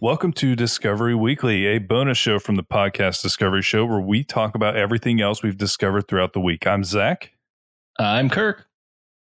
[0.00, 0.08] Discovery Weekly.
[0.08, 4.54] Welcome to Discovery Weekly, a bonus show from the podcast Discovery Show where we talk
[4.54, 6.66] about everything else we've discovered throughout the week.
[6.66, 7.32] I'm Zach,
[7.98, 8.66] I'm Kirk.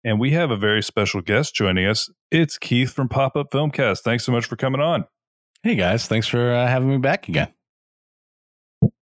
[0.04, 2.08] and we have a very special guest joining us.
[2.30, 4.00] It's Keith from Pop Up Filmcast.
[4.00, 5.04] Thanks so much for coming on.
[5.62, 7.48] Hey guys, thanks for uh, having me back again.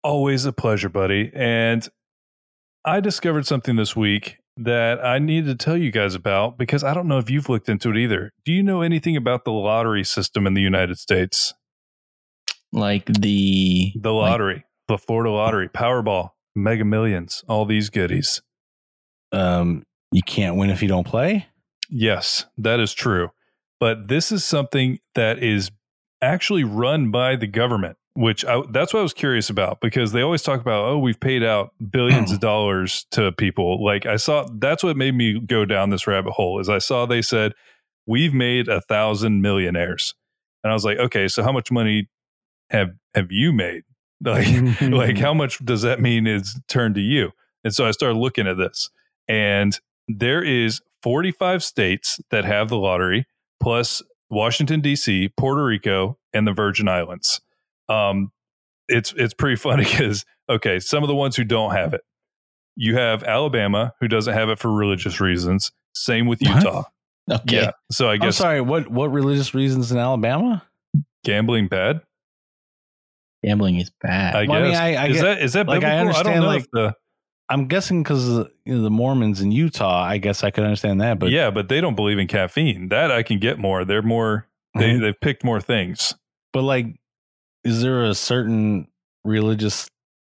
[0.03, 1.31] Always a pleasure, buddy.
[1.35, 1.87] And
[2.83, 6.93] I discovered something this week that I need to tell you guys about because I
[6.93, 8.33] don't know if you've looked into it either.
[8.43, 11.53] Do you know anything about the lottery system in the United States?
[12.71, 18.41] Like the The like- lottery, the Florida lottery, Powerball, Mega Millions, all these goodies.
[19.31, 21.47] Um, you can't win if you don't play.
[21.89, 23.29] Yes, that is true.
[23.79, 25.71] But this is something that is
[26.21, 30.21] actually run by the government, which I, that's what I was curious about because they
[30.21, 33.83] always talk about, oh, we've paid out billions of dollars to people.
[33.83, 36.59] Like I saw, that's what made me go down this rabbit hole.
[36.59, 37.53] Is I saw they said
[38.05, 40.13] we've made a thousand millionaires,
[40.63, 42.09] and I was like, okay, so how much money
[42.69, 43.83] have have you made?
[44.21, 44.47] Like,
[44.81, 47.31] like how much does that mean is turned to you?
[47.63, 48.89] And so I started looking at this,
[49.29, 53.25] and there is 45 states that have the lottery,
[53.61, 57.39] plus Washington D.C., Puerto Rico, and the Virgin Islands.
[57.87, 58.33] Um,
[58.89, 62.01] it's it's pretty funny because okay, some of the ones who don't have it,
[62.75, 65.71] you have Alabama who doesn't have it for religious reasons.
[65.93, 66.55] Same with What?
[66.61, 66.83] Utah.
[67.31, 67.55] okay.
[67.55, 68.59] Yeah, so I I'm guess sorry.
[68.59, 70.61] What what religious reasons in Alabama?
[71.23, 72.01] gambling bad.
[73.43, 74.35] Gambling is bad.
[74.35, 75.99] I Well, I mean, I- I is get- that is that like, I biblical?
[75.99, 76.93] understand, don't know like, if the
[77.51, 78.27] I'm guessing because
[78.65, 80.03] you know, the Mormons in Utah.
[80.03, 82.89] I guess I could understand that, but yeah, but they don't believe in caffeine.
[82.89, 83.85] That I can get more.
[83.85, 84.47] They're more.
[84.77, 85.01] They Mhm.
[85.01, 86.13] they've picked more things.
[86.53, 86.87] but like,
[87.63, 88.87] is there a certain
[89.23, 89.87] religious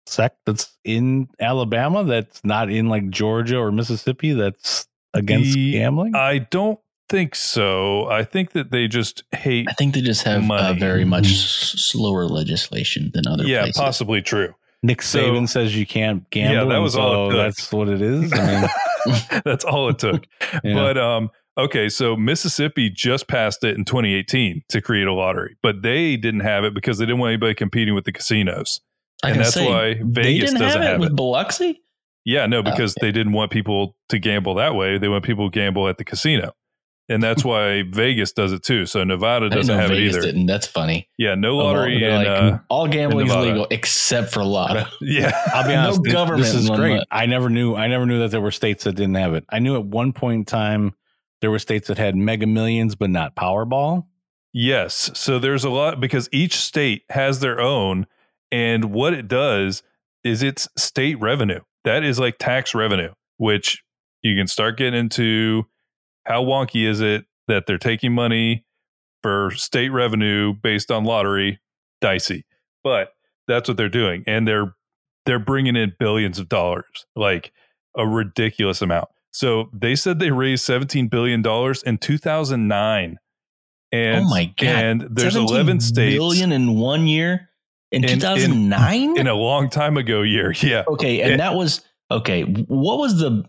[0.07, 6.15] sect that's in Alabama that's not in like Georgia or Mississippi that's against The- gambling?
[6.15, 8.07] I don't think so.
[8.09, 9.67] I think that they just hate.
[9.69, 10.79] I think they just have uh, Money.
[10.79, 13.77] very much slower legislation than other Yeah, places.
[13.81, 14.53] possibly true.
[14.81, 16.55] Nick so- Saban says you can't gamble.
[16.55, 17.45] Yeah, that and was all it so took.
[17.45, 18.31] That's what it is.
[18.33, 20.25] I mean, That's all it took.
[20.63, 20.73] yeah.
[20.73, 25.81] But um, okay, so Mississippi just passed it in 2018 to create a lottery, but
[25.81, 28.79] they didn't have it because they didn't want anybody competing with the casinos.
[29.21, 31.15] I and that's say, why they Vegas didn't doesn't have it have with it.
[31.15, 31.81] Biloxi.
[32.25, 34.97] Yeah, no, Oh, because they didn't want people to gamble that way.
[34.97, 36.51] They want people to gamble at the casino.
[37.09, 38.85] And that's why Vegas does it too.
[38.85, 40.27] So Nevada doesn't have Vegas it either.
[40.27, 40.45] didn't.
[40.45, 41.09] That's funny.
[41.17, 44.85] Yeah, no lottery They're in like, uh, all gambling is legal except for lotto.
[45.01, 45.31] yeah.
[45.53, 46.03] I'll be No honest.
[46.03, 46.89] this- government This is great.
[46.97, 47.03] month.
[47.09, 47.75] I never knew.
[47.75, 49.43] I never knew that there were states that didn't have it.
[49.49, 50.93] I knew at one point in time
[51.41, 54.05] there were states that had Mega Millions, but not Powerball.
[54.53, 55.09] Yes.
[55.15, 58.05] So there's a lot because each state has their own.
[58.51, 59.83] And what it does
[60.23, 61.61] is it's state revenue.
[61.85, 63.83] That is like tax revenue, which
[64.21, 65.65] you can start getting into
[66.25, 68.65] how wonky is it that they're taking money
[69.23, 71.59] for state revenue based on lottery?
[72.01, 72.45] Dicey.
[72.83, 73.13] But
[73.47, 74.23] that's what they're doing.
[74.27, 74.75] And they're
[75.25, 77.51] they're bringing in billions of dollars, like
[77.97, 79.09] a ridiculous amount.
[79.31, 83.17] So they said they raised 17 billion dollars in 2009.
[83.91, 84.67] And oh my god!
[84.67, 87.49] and there's 11 states billion in one year
[87.91, 89.17] in, In- in- 2009.
[89.17, 90.53] in a long time ago year.
[90.61, 90.83] Yeah.
[90.87, 91.81] okay, and it- that was
[92.11, 92.43] okay.
[92.43, 93.43] What was the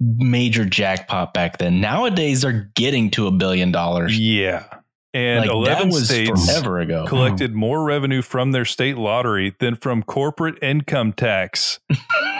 [0.00, 1.80] major jackpot back then?
[1.80, 4.18] Nowadays, they're getting to a billion dollars.
[4.18, 4.64] Yeah.
[5.14, 7.06] And like 11 was states forever ago.
[7.06, 11.78] collected more revenue from their state lottery than from corporate income tax.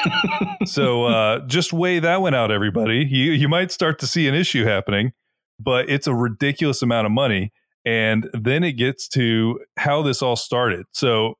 [0.64, 3.06] so uh, just weigh that one out, everybody.
[3.08, 5.12] You you might start to see an issue happening,
[5.60, 7.52] but it's a ridiculous amount of money.
[7.86, 10.86] And then it gets to how this all started.
[10.92, 11.34] So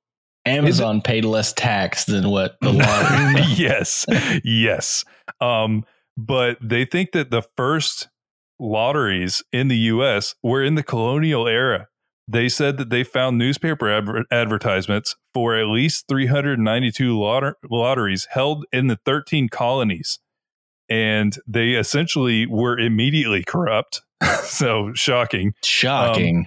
[0.46, 3.42] Amazon paid less tax than what the lottery.
[3.56, 4.06] yes,
[4.44, 5.04] yes.
[5.40, 5.84] Um,
[6.16, 8.08] but they think that the first
[8.58, 10.34] lotteries in the U.S.
[10.42, 11.88] were in the colonial era.
[12.26, 18.64] They said that they found newspaper adver- advertisements for at least 392 lotter- lotteries held
[18.72, 20.18] in the 13 colonies.
[20.88, 24.02] And they essentially were immediately corrupt.
[24.44, 26.46] so shocking Shocking.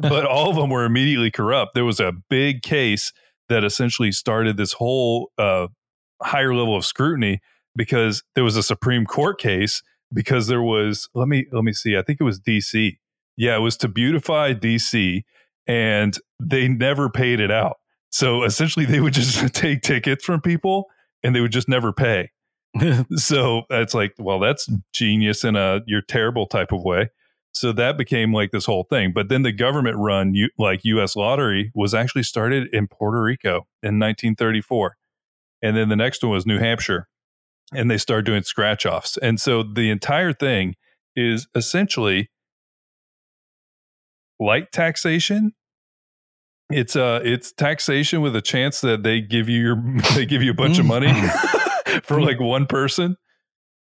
[0.00, 1.74] but all of them were immediately corrupt.
[1.74, 3.12] There was a big case
[3.48, 5.68] that essentially started this whole uh,
[6.22, 7.40] higher level of scrutiny
[7.76, 9.82] because there was a Supreme Court case
[10.12, 12.98] because there was let me let me see I think it was D.C.
[13.36, 15.24] Yeah, it was to beautify D.C.
[15.66, 17.76] and they never paid it out.
[18.10, 20.86] So essentially, they would just take tickets from people
[21.22, 22.30] and they would just never pay.
[23.16, 27.10] so it's like, well, that's genius in a you're terrible type of way.
[27.52, 29.12] So that became like this whole thing.
[29.14, 31.16] But then the government run, U- like U.S.
[31.16, 34.96] lottery, was actually started in Puerto Rico in 1934,
[35.62, 37.08] and then the next one was New Hampshire,
[37.72, 39.16] and they start doing scratch offs.
[39.18, 40.76] And so the entire thing
[41.14, 42.30] is essentially
[44.38, 45.52] light taxation.
[46.70, 50.50] It's uh it's taxation with a chance that they give you your they give you
[50.50, 51.12] a bunch of money
[52.02, 53.16] for like one person.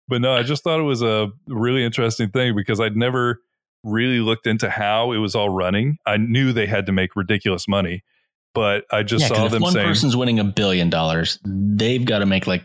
[0.08, 3.40] But no, I just thought it was a really interesting thing because I'd never
[3.84, 5.96] really looked into how it was all running.
[6.06, 8.02] I knew they had to make ridiculous money,
[8.52, 12.04] but I just Yeah, saw if them one saying person's winning a billion dollars, they've
[12.04, 12.64] got to make like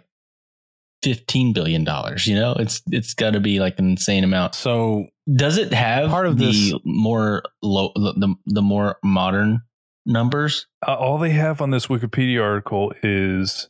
[1.04, 2.28] fifteen billion dollars.
[2.28, 4.56] You know, it's it's got to be like an insane amount.
[4.56, 9.62] So Does it have Part of the this- more low the the more modern
[10.06, 10.68] numbers?
[10.88, 13.70] uh, all they have on this Wikipedia article is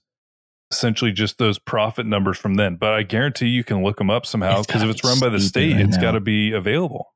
[0.72, 2.76] essentially just those profit numbers from then.
[2.76, 5.40] But I guarantee you can look them up somehow because if it's run by the
[5.40, 6.02] state, right it's now.
[6.02, 7.14] got to be available.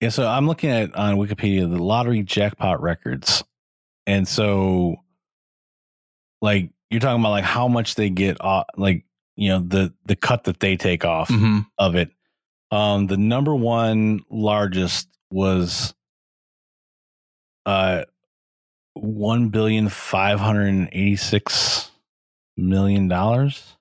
[0.00, 3.44] Yeah, so I'm looking at on Wikipedia the lottery jackpot records.
[4.06, 4.96] And so
[6.42, 9.04] like you're talking about like how much they get off like
[9.40, 11.60] you know the the cut that they take off Mm-hmm.
[11.78, 12.10] of it.
[12.70, 15.94] Um the number one largest was
[17.66, 18.04] uh
[18.94, 21.90] one billion five hundred and eighty six
[22.56, 23.76] million dollars.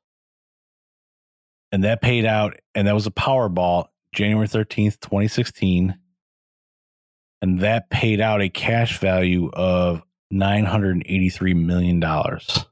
[1.72, 5.98] And that paid out and that was a Powerball January 13th, 2016
[7.42, 10.02] and that paid out a cash value of
[10.32, 12.66] 983 million dollars.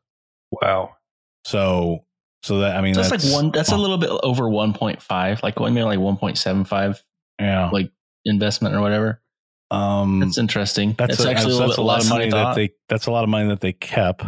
[0.52, 0.96] Wow.
[1.46, 2.06] So
[2.44, 3.52] so that I mean that's, that's, like one.
[3.52, 6.66] That's a little bit over one point five, like going maybe like one point seven
[6.66, 7.04] five
[7.40, 7.70] yeah.
[7.72, 7.92] like
[8.26, 9.22] investment or whatever.
[9.70, 10.96] Um That's interesting.
[10.98, 13.30] that's, a, actually a that's, a lot of money that they that's a lot of
[13.30, 14.24] money that they kept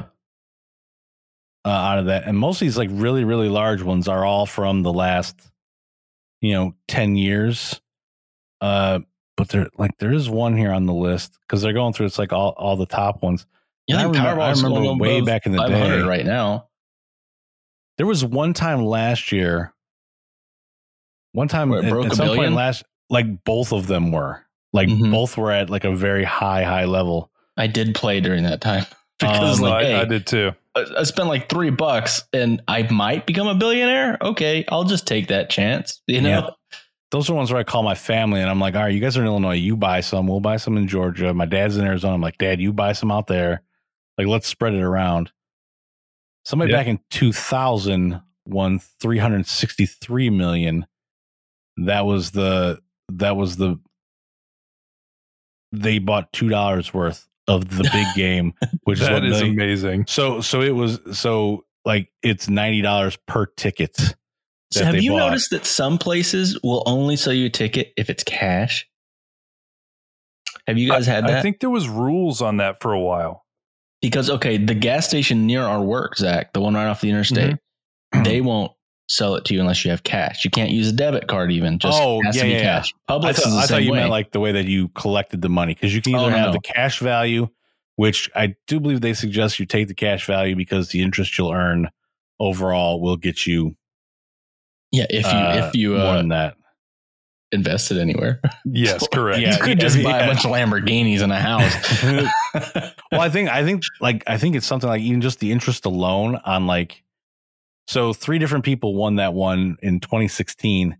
[1.66, 2.26] uh, out of that.
[2.26, 5.40] And most of these like really really large ones are all from the last
[6.42, 7.80] you know 10 years.
[8.60, 9.00] Uh
[9.38, 12.20] but there like there is one here on the list because they're going through it's
[12.20, 13.46] like all, all the top ones.
[13.88, 16.02] yeah, I remember- I remember way back in the day.
[16.02, 16.69] right now.
[18.00, 19.74] There was one time last year,
[21.34, 22.44] one time Where it at, broke at a some billion?
[22.46, 24.42] point last, like both of them were,
[24.74, 25.12] like Mhm.
[25.12, 27.30] both were at like a very high, high level.
[27.58, 28.86] I did play during that time
[29.20, 30.54] because Um, No, like, I, hey, I did too.
[30.76, 34.18] I, I spent like three bucks and I might become a billionaire.
[34.22, 36.02] Okay, I'll just take that chance.
[36.08, 36.50] You know, Yeah.
[37.12, 39.18] Those are ones where I call my family and I'm like, all right, you guys
[39.18, 41.34] are in Illinois, you buy some, we'll buy some in Georgia.
[41.34, 42.14] My dad's in Arizona.
[42.14, 43.64] I'm like, Dad, you buy some out there.
[44.18, 45.32] Like, let's spread it around.
[46.46, 46.78] Somebody Yeah.
[46.80, 50.86] back in 2000 won 363 million.
[51.78, 52.80] That was the,
[53.14, 53.78] that was the,
[55.72, 58.54] they bought $2 worth of the big game,
[58.84, 60.06] which is That what is million- amazing.
[60.08, 63.96] So so it was so like it's ninety dollars per ticket.
[64.72, 65.30] So have you bought.
[65.30, 68.88] noticed that some places will only sell you a ticket if it's cash?
[70.68, 71.38] Have you guys had that?
[71.40, 73.46] I think there was rules on that for a while.
[74.02, 77.58] Because okay, the gas station near our work, Zach, the one right off the interstate,
[78.14, 78.24] Mm-hmm.
[78.24, 78.72] they won't
[79.08, 80.46] sell it to you unless you have cash.
[80.46, 81.80] You can't use a debit card even.
[81.80, 82.94] Just Oh, has yeah, to be yeah, cash.
[83.08, 84.00] I is the I thought you way.
[84.00, 86.38] meant like the way that you collected the money because you can Oh, either no,
[86.38, 87.48] have the cash value,
[87.98, 91.52] which I do believe they suggest you take the cash value because the interest you'll
[91.52, 91.90] earn
[92.40, 93.76] overall will get you
[94.92, 96.56] yeah, if you uh, if you more uh, than that.
[97.52, 98.40] Invested anywhere.
[98.66, 99.42] Yes, correct.
[99.42, 102.04] Yeah, you could just yeah, buy a bunch of Lamborghinis in a house.
[103.12, 105.86] well, I think I think like I think it's something like even just the interest
[105.86, 107.04] alone on like
[107.88, 110.98] so three different people won that one in 2016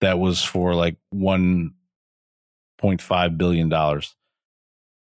[0.00, 4.16] that was for like 1.5 billion dollars.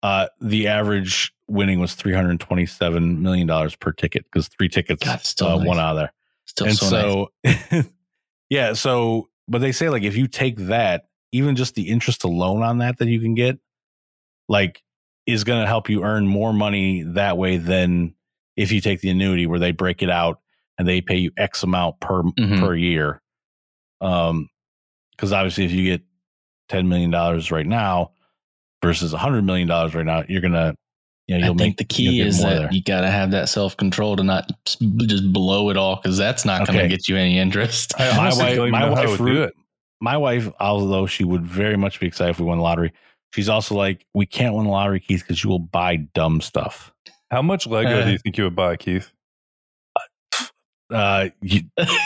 [0.04, 5.48] Uh the average winning was 327 million dollars per ticket because three tickets God, still
[5.48, 5.68] uh, nice.
[5.68, 6.14] won out of there.
[6.46, 7.70] Still and so, nice.
[7.70, 7.84] so
[8.50, 12.64] yeah, so but they say like if you take that, even just the interest alone
[12.64, 13.60] on that that you can get,
[14.50, 14.82] like
[15.28, 18.16] is going to help you earn more money that way than
[18.58, 20.40] if you take the annuity where they break it out
[20.78, 22.60] and they pay you X amount per Mhm.
[22.60, 23.22] per year.
[24.02, 24.50] Um,
[25.12, 26.02] because obviously if you get
[26.70, 28.12] ten million dollars right now
[28.84, 30.76] versus a hundred million dollars right now, you're gonna
[31.28, 32.70] you know I you'll think make the key you'll is that there.
[32.72, 36.46] you got to have that self control to not just blow it all because that's
[36.46, 37.94] not going to get you any interest.
[38.00, 39.54] I my honestly wife, my know how I wife, would do root- it.
[40.02, 42.92] my wife, although she would very much be excited if we won the lottery,
[43.34, 46.92] she's also like, we can't win the lottery, Keith, because you will buy dumb stuff.
[47.30, 49.12] How much Lego Uh, do you think you would buy, Keith?
[50.92, 51.62] Uh, you,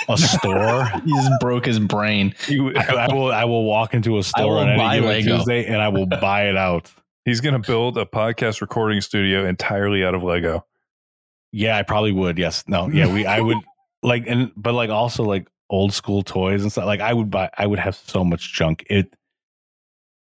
[0.08, 0.86] a store.
[1.06, 2.36] he just broke his brain.
[2.48, 3.32] I, I will.
[3.32, 6.50] I will walk into a store will on any given Tuesday, and I will buy
[6.50, 6.92] it out.
[7.26, 10.64] He's going to build a podcast recording studio entirely out of Lego.
[11.52, 12.38] Yeah, I probably would.
[12.38, 12.64] Yes.
[12.68, 12.88] No.
[12.88, 13.12] Yeah.
[13.12, 13.26] We.
[13.26, 13.58] I would
[14.04, 16.86] like, and but like also like old school toys and stuff.
[16.86, 17.50] Like I would buy.
[17.58, 18.86] I would have so much junk.
[18.92, 19.12] It.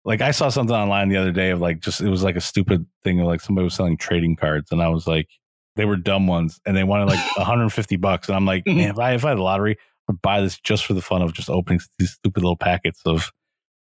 [0.06, 2.42] Like I saw something online the other day of like just it was like a
[2.42, 5.28] stupid thing of like somebody was selling trading cards and I was like
[5.76, 9.00] they were dumb ones and they wanted like 150 bucks and I'm like man if
[9.00, 11.34] I if I had the lottery I would buy this just for the fun of
[11.34, 13.32] just opening these stupid little packets of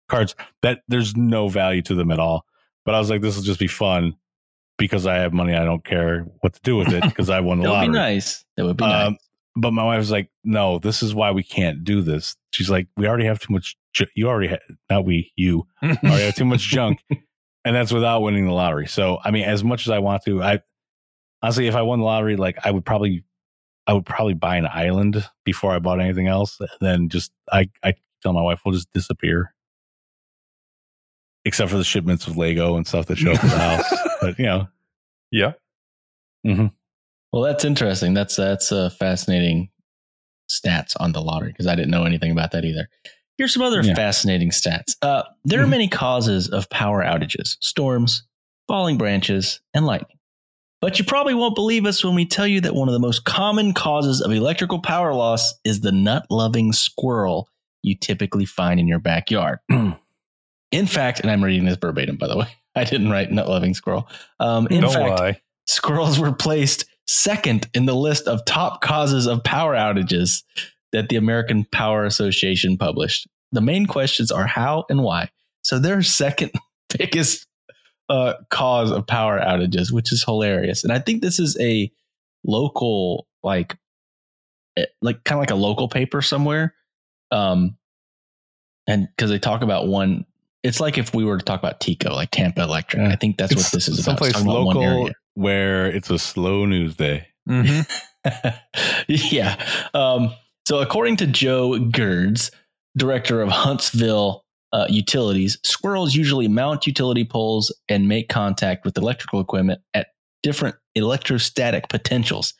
[0.09, 2.47] cards that there's no value to them at all
[2.85, 4.17] but I was like, this will just be fun
[4.79, 5.55] because I have money.
[5.55, 7.89] I don't care what to do with it because I won the That would lottery.
[7.93, 8.45] be nice.
[8.57, 9.21] That would be Um, nice.
[9.55, 12.37] But my wife was like, no, this is why we can't do this.
[12.53, 13.77] She's like, we already have too much.
[13.93, 17.01] Ju- you already have, not we, you already have too much junk.
[17.65, 18.87] And that's without winning the lottery.
[18.87, 20.61] So, I mean, as much as I want to, I
[21.43, 23.25] honestly, if I won the lottery, like I would probably,
[23.87, 26.59] I would probably buy an island before I bought anything else.
[26.59, 29.55] And then just, I, I tell my wife, we'll just disappear.
[31.45, 33.99] Except for the shipments of Lego and stuff that show up at the house.
[34.23, 34.69] But, you know,
[35.33, 35.53] yeah.
[36.45, 38.15] Well, that's interesting.
[38.15, 39.71] That's that's uh, fascinating
[40.49, 42.89] stats on the lottery because I didn't know anything about that either.
[43.39, 43.95] Here's some other Yeah.
[43.95, 44.95] fascinating stats.
[45.03, 45.71] Uh, there are Mhm.
[45.71, 48.23] many causes of power outages: storms,
[48.69, 50.19] falling branches, and lightning.
[50.81, 53.25] But you probably won't believe us when we tell you that one of the most
[53.25, 57.49] common causes of electrical power loss is the nut-loving squirrel
[57.83, 59.59] you typically find in your backyard.
[60.73, 62.49] in fact, and I'm reading this verbatim, by the way.
[62.75, 64.09] I didn't write nut-loving squirrel.
[64.41, 65.41] Um, in Don't fact, lie.
[65.67, 70.43] squirrels were placed second in the list of top causes of power outages
[70.93, 73.27] that the American Power Association published.
[73.53, 75.31] The main questions are how and why.
[75.63, 76.53] So they're second
[76.99, 77.47] biggest
[78.09, 80.85] uh, cause of power outages, which is hilarious.
[80.85, 81.91] And I think this is a
[82.45, 83.77] local, like,
[84.77, 86.75] eh, like kind of like a local paper somewhere.
[87.31, 87.77] Um,
[88.87, 90.25] and because they talk about one,
[90.63, 93.03] it's like if we were to talk about TECO, like Tampa Electric.
[93.03, 93.99] I think that's what this is about.
[93.99, 95.13] It's Someplace about local area.
[95.35, 97.27] where it's a slow news day.
[97.49, 97.89] Mhm.
[99.09, 99.63] yeah.
[99.95, 100.33] Um,
[100.67, 102.51] so, according to Joe Gerds,
[102.97, 109.41] director of Huntsville uh, Utilities, squirrels usually mount utility poles and make contact with electrical
[109.41, 110.09] equipment at
[110.43, 112.55] different electrostatic potentials.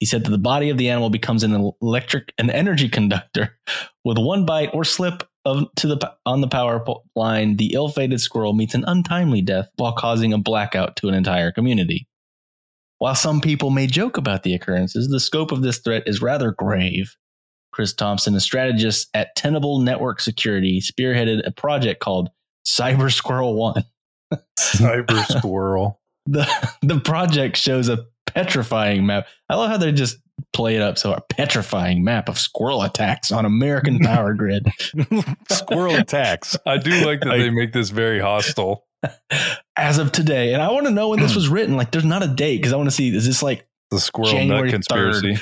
[0.00, 3.56] He said that the body of the animal becomes an electric, an energy conductor.
[4.04, 6.84] With one bite or slip of to the on the power
[7.14, 11.52] line, the ill-fated squirrel meets an untimely death while causing a blackout to an entire
[11.52, 12.06] community.
[12.98, 16.52] While some people may joke about the occurrences, the scope of this threat is rather
[16.52, 17.16] grave.
[17.72, 22.30] Chris Thompson, a strategist at Tenable Network Security, spearheaded a project called
[22.66, 23.84] Cyber Squirrel One.
[24.58, 26.00] Cyber squirrel.
[26.26, 26.46] The,
[26.82, 29.26] the project shows a petrifying map.
[29.48, 30.18] I love how they just
[30.52, 30.98] play it up.
[30.98, 34.66] So, a petrifying map of squirrel attacks on American power grid.
[35.50, 36.56] Squirrel attacks.
[36.66, 38.86] I do like that they make this very hostile.
[39.76, 41.76] As of today, and I want to know when this was written.
[41.76, 44.30] Like, there's not a date because I want to see is this like The squirrel
[44.30, 45.36] January nut conspiracy.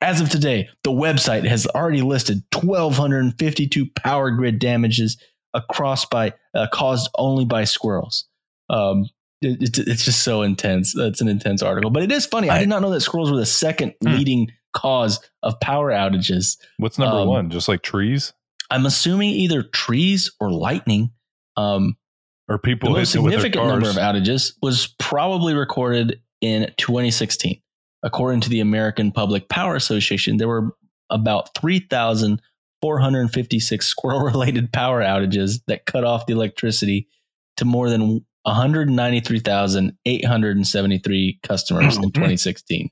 [0.00, 5.16] As of today, the website has already listed 1,252 power grid damages
[5.54, 8.26] across by uh, caused only by squirrels.
[8.68, 9.08] Um,
[9.40, 10.92] it, it's, it's just so intense.
[10.94, 12.50] That's an intense article, but it is funny.
[12.50, 14.12] I, I- did not know that squirrels were the second Hmm.
[14.14, 16.58] leading cause of power outages.
[16.76, 17.50] What's number Um, one?
[17.50, 18.32] Just like trees
[18.70, 21.10] I'm assuming either trees or lightning.
[21.56, 21.96] Um,
[22.48, 27.60] or the people most with their significant number of outages was probably recorded in 2016.
[28.02, 30.76] According to the American Public Power Association, there were
[31.10, 31.54] about
[32.82, 37.08] 3,456 squirrel related power outages that cut off the electricity
[37.56, 42.90] to more than 193,873 customers in 2016.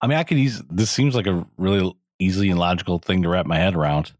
[0.00, 0.90] I mean, I could use this.
[0.90, 4.12] Seems like a really easy and logical thing to wrap my head around.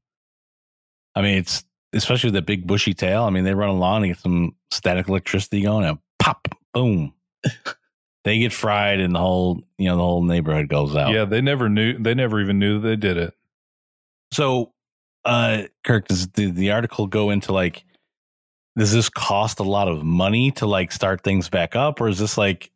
[1.15, 3.25] I mean, it's especially with that big bushy tail.
[3.25, 7.15] I mean, they run along and get some static electricity going, and pop, boom,
[8.25, 11.13] they get fried, and the whole you know the whole neighborhood goes out.
[11.13, 11.99] Yeah, they never knew.
[11.99, 13.35] They never even knew that they did it.
[14.33, 14.73] So,
[15.25, 17.85] uh, Kirk, does the, the article go into like,
[18.79, 22.19] does this cost a lot of money to like start things back up, or is
[22.19, 22.71] this like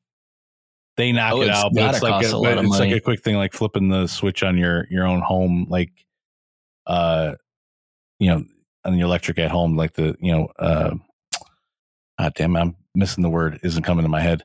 [0.96, 3.00] they knock Oh, it out, but it's like a, a lot of it's like a
[3.00, 5.92] quick thing, like flipping the switch on your your own home, like,
[6.86, 7.34] uh,
[8.18, 8.44] you know,
[8.84, 10.94] on your electric at home, like the you know, uh,
[12.18, 14.42] ah, damn, I'm missing the word, isn't coming to my head,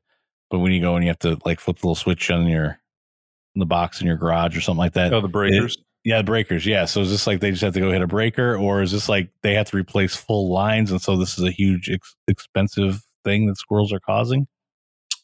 [0.50, 2.80] but when you go and you have to like flip the little switch on your
[3.56, 5.12] in the box in your garage or something like that.
[5.12, 5.78] Oh, the breakers.
[6.08, 6.66] Yeah, breakers.
[6.66, 6.86] Yeah.
[6.86, 9.10] So is this like they just have to go hit a breaker, or is this
[9.10, 13.02] like they have to replace full lines, and so this is a huge ex- expensive
[13.26, 14.48] thing that squirrels are causing?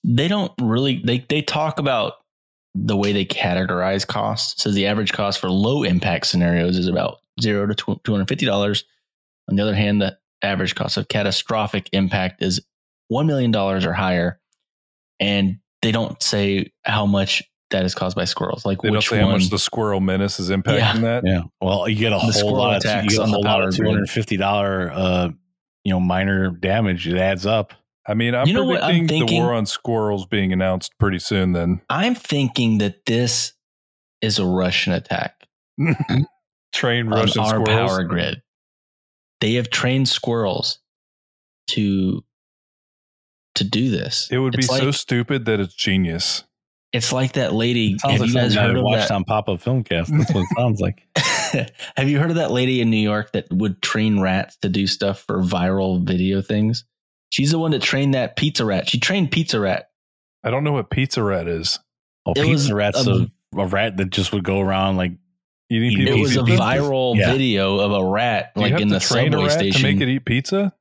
[0.03, 2.15] They don't really, they, they talk about
[2.75, 4.61] the way they categorize costs.
[4.61, 8.83] So the average cost for low impact scenarios is about zero to $250.
[9.49, 12.59] On the other hand, the average cost of catastrophic impact is
[13.09, 14.37] $1 million or higher.
[15.21, 17.41] And they don't say how much
[17.73, 18.65] that is caused by squirrels.
[18.65, 19.25] Like They don't which say one.
[19.29, 21.23] how much the squirrel menace is impacting that.
[21.25, 21.43] Yeah.
[21.61, 23.57] Well, you get a whole lot of attacks you get a on the whole lot
[23.59, 23.77] power of grid.
[23.77, 25.29] two hundred fifty dollar, uh,
[25.83, 27.07] you know, minor damage.
[27.07, 27.73] It adds up.
[28.07, 31.19] I mean, I'm You know what I'm predicting the war on squirrels being announced pretty
[31.19, 31.51] soon.
[31.53, 33.53] Then I'm thinking that this
[34.21, 35.35] is a Russian attack.
[36.73, 37.91] train Russian on Russian our squirrels.
[37.91, 38.41] power grid.
[39.41, 40.79] They have trained squirrels
[41.71, 42.23] to
[43.55, 44.27] to do this.
[44.31, 46.43] It would It's be so stupid that it's genius.
[46.93, 47.97] It's like that lady.
[47.97, 49.15] Sounds Have like you guys something heard of watched that?
[49.15, 50.15] on Pop Up Filmcast.
[50.15, 51.07] That's what it sounds like.
[51.97, 54.85] Have you heard of that lady in New York that would train rats to do
[54.87, 56.85] stuff for viral video things?
[57.31, 58.87] She's the one that trained that pizza rat.
[58.87, 59.89] She trained pizza rat.
[60.43, 61.79] I don't know what pizza rat is.
[62.27, 65.13] Oh, It was pizza rat's a- a, a rat that just would go around like
[65.71, 66.57] Eating It It people's was a pizzas?
[66.59, 67.31] viral Yeah.
[67.31, 69.51] video of a rat Do you like have in to the train a subway rat
[69.57, 69.81] station.
[69.81, 70.73] to make it eat pizza.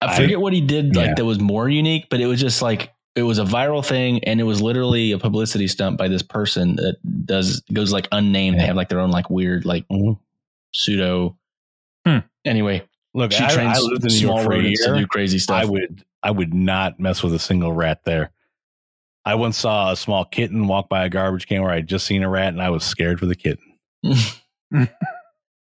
[0.00, 1.14] I I- forget what he did like yeah.
[1.14, 4.40] that was more unique, but it was just like it was a viral thing and
[4.40, 6.96] it was literally a publicity stunt by this person that
[7.26, 8.58] does goes like unnamed.
[8.58, 10.18] They have like their own like weird like Mhm.
[10.72, 11.36] pseudo.
[12.06, 12.18] Hmm.
[12.44, 12.82] Anyway,
[13.14, 13.30] look.
[13.32, 15.62] she I, trains I lived in small York for a rodents to do crazy stuff.
[15.62, 18.30] I would I would not mess with a single rat there.
[19.26, 22.06] I once saw a small kitten walk by a garbage can where I would just
[22.06, 23.64] seen a rat and I was scared for the kitten.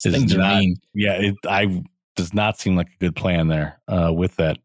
[0.05, 0.63] It's not-.
[0.95, 1.83] Yeah, it I
[2.17, 4.59] does not seem like a good plan there uh, with that.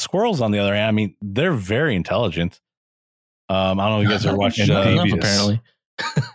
[0.00, 2.60] Squirrels, on the other hand, I mean, they're very intelligent.
[3.48, 5.60] Um, I don't know if you guys are watching And Uh, enough, apparently.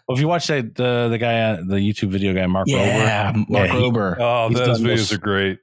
[0.07, 3.31] well, if you watch that, uh, the guy, uh, the YouTube video guy, Mark Yeah,
[3.33, 4.17] Rober, Mark Yeah, he- Rober.
[4.19, 5.59] Oh, those videos this- are great.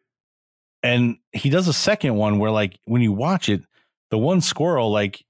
[0.82, 3.62] and he does a second one where, like, when you watch it,
[4.11, 5.25] the one squirrel, like,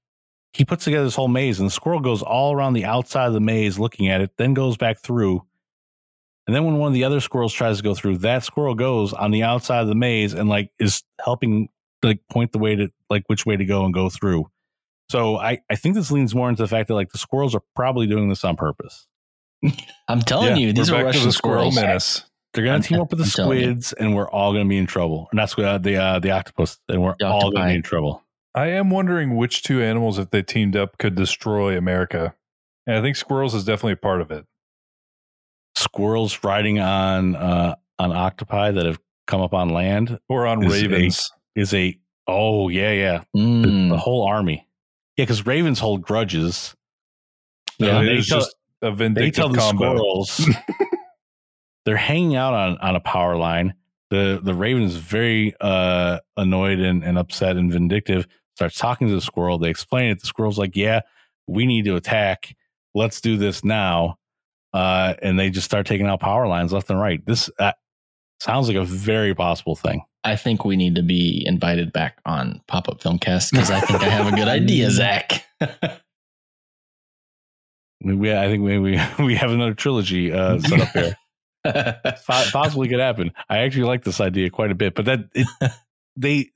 [0.53, 3.33] he puts together this whole maze, and the squirrel goes all around the outside of
[3.33, 5.43] the maze looking at it, then goes back through.
[6.47, 9.13] And then when one of the other squirrels tries to go through, that squirrel goes
[9.13, 11.69] on the outside of the maze and like is helping
[12.07, 14.49] like point the way to like which way to go and go through.
[15.09, 17.61] So I, I think this leans more into the fact that like the squirrels are
[17.75, 19.05] probably doing this on purpose.
[20.07, 21.75] I'm telling Yeah, you, these we're are back to Russian the squirrel squirrels.
[21.75, 22.23] menace.
[22.53, 24.85] They're gonna I'm- team up with the I'm squids and we're all gonna be in
[24.87, 25.27] trouble.
[25.31, 28.23] And that's uh, the uh, the octopus, and we're The all gonna be in trouble.
[28.55, 32.35] I am wondering which two animals, if they teamed up, could destroy America.
[32.85, 34.45] And I think squirrels is definitely a part of it.
[35.75, 40.71] Squirrels riding on uh, on octopi that have come up on land Or on Is
[40.83, 41.31] ravens.
[41.55, 43.23] Is a oh yeah yeah.
[43.33, 43.89] The, Mm.
[43.89, 44.67] the whole army.
[45.17, 46.75] Yeah because ravens hold grudges.
[47.79, 50.23] So Yeah, it they tell- just a they tell the combo.
[50.23, 50.49] squirrels
[51.85, 53.73] they're hanging out on on a power line.
[54.09, 59.13] The the raven is very uh annoyed and, and upset and vindictive starts talking to
[59.15, 59.57] the squirrel.
[59.57, 60.21] They explain it.
[60.21, 61.01] The squirrel's like yeah
[61.47, 62.55] we need to attack.
[62.95, 64.17] Let's do this now.
[64.73, 67.25] Uh and they just start taking out power lines left and right.
[67.25, 67.73] This uh,
[68.39, 72.61] sounds like a very possible thing I think we need to be invited back on
[72.67, 75.45] Pop Up Filmcast because I think I have a good idea, Zach.
[78.01, 81.15] we, we i think we we, we have another trilogy uh set up here
[82.51, 83.31] possibly could happen.
[83.49, 85.47] I actually like this idea quite a bit, but that it,
[86.17, 86.49] they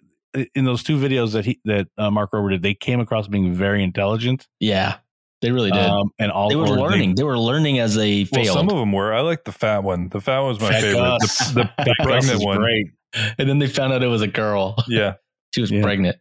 [0.54, 3.54] in those two videos that he that uh, Mark Rober did, they came across being
[3.54, 4.50] very intelligent.
[4.60, 4.98] yeah,
[5.42, 5.80] they really did.
[5.80, 7.16] Um, and all they were learning.
[7.16, 8.58] They, were learning as they Well, failed.
[8.58, 9.14] some of them were.
[9.14, 10.10] I like the fat one.
[10.10, 11.00] The fat one was my Fat favorite.
[11.00, 11.38] Gus.
[11.52, 12.58] The, the, the pregnant one.
[12.58, 12.88] Great.
[13.38, 14.76] and then they found out it was a girl.
[14.88, 15.14] Yeah.
[15.56, 15.82] She was Yeah.
[15.82, 16.18] pregnant.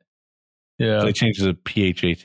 [0.78, 1.00] Yeah.
[1.00, 2.24] They changed it to PHAT.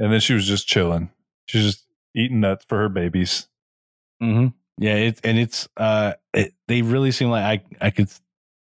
[0.00, 1.10] And then she was just chilling.
[1.46, 3.46] She's just eating nuts for her babies.
[4.20, 4.48] Mm-hmm.
[4.78, 7.44] Yeah, it's and it's uh, it, they really seem like
[7.80, 8.08] I I could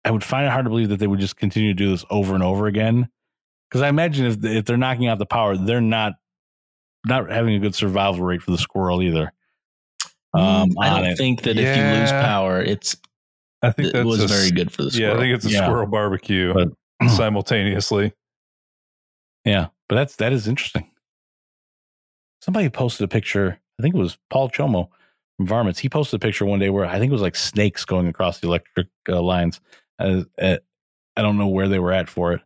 [0.04, 2.04] I would find it hard to believe that they would just continue to do this
[2.08, 3.08] over and over again.
[3.68, 6.14] Because I imagine if if they're knocking out the power, they're not
[7.06, 9.32] not having a good survival rate for the squirrel either.
[10.34, 11.18] Um, Mm, I don't it.
[11.18, 12.96] think that if you lose power, it's
[13.62, 15.10] I think that was a, very good for the squirrel.
[15.14, 15.16] Yeah.
[15.16, 15.64] I think it's a Yeah.
[15.64, 16.72] squirrel barbecue But-
[17.16, 18.12] simultaneously.
[19.44, 20.88] Yeah, but that's that is interesting.
[22.40, 23.58] Somebody posted a picture.
[23.78, 24.88] I think it was Paul Chomo
[25.36, 25.78] from Varmints.
[25.80, 28.40] He posted a picture one day where I think it was like snakes going across
[28.40, 29.60] the electric uh, lines.
[29.98, 30.58] Uh, uh,
[31.16, 32.40] I don't know where they were at for it,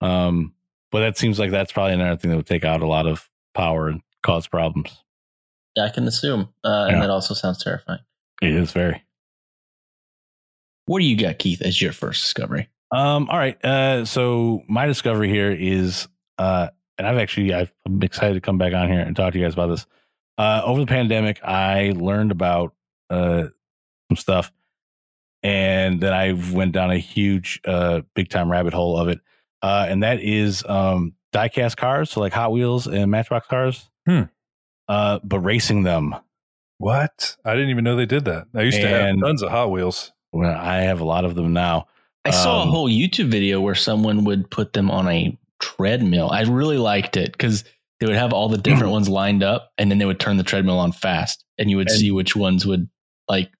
[0.00, 0.52] um,
[0.90, 3.28] but that seems like that's probably another thing that would take out a lot of
[3.54, 4.96] power and cause problems.
[5.76, 6.48] Yeah, I can assume.
[6.64, 6.94] Uh, Yeah.
[6.94, 8.00] And that also sounds terrifying.
[8.42, 9.02] It is very.
[10.86, 12.68] What do you got, Keith, as your first discovery?
[12.90, 13.62] Um, all right.
[13.64, 16.68] Uh, so my discovery here is, uh,
[16.98, 19.44] and I've actually, I've, I'm excited to come back on here and talk to you
[19.44, 19.86] guys about this.
[20.38, 22.74] Uh, over the pandemic, I learned about
[23.10, 23.44] uh,
[24.10, 24.52] some stuff,
[25.42, 29.20] and then I went down a huge, uh, big time rabbit hole of it.
[29.62, 33.88] Uh, and that is um, diecast cars, so like Hot Wheels and Matchbox cars.
[34.06, 34.22] Hmm.
[34.88, 36.14] Uh, but racing them.
[36.78, 37.36] What?
[37.44, 38.48] I didn't even know they did that.
[38.54, 40.12] I used to have tons of Hot Wheels.
[40.32, 41.86] Well, I have a lot of them now.
[42.24, 46.30] I saw Um, a whole YouTube video where someone would put them on a treadmill.
[46.30, 47.64] I really liked it because
[48.00, 50.42] they would have all the different ones lined up and then they would turn the
[50.44, 52.88] treadmill on fast and you would And- see which ones would
[53.28, 53.50] like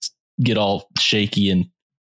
[0.40, 1.66] get all shaky and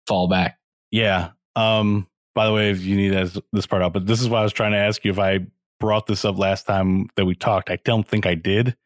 [0.06, 0.58] fall back.
[0.90, 1.30] Yeah.
[1.56, 4.40] Um, by the way, if you need this, this part out, but this is why
[4.40, 5.40] I was trying to ask you if I
[5.80, 7.70] brought this up last time that we talked.
[7.70, 8.76] I don't think I did,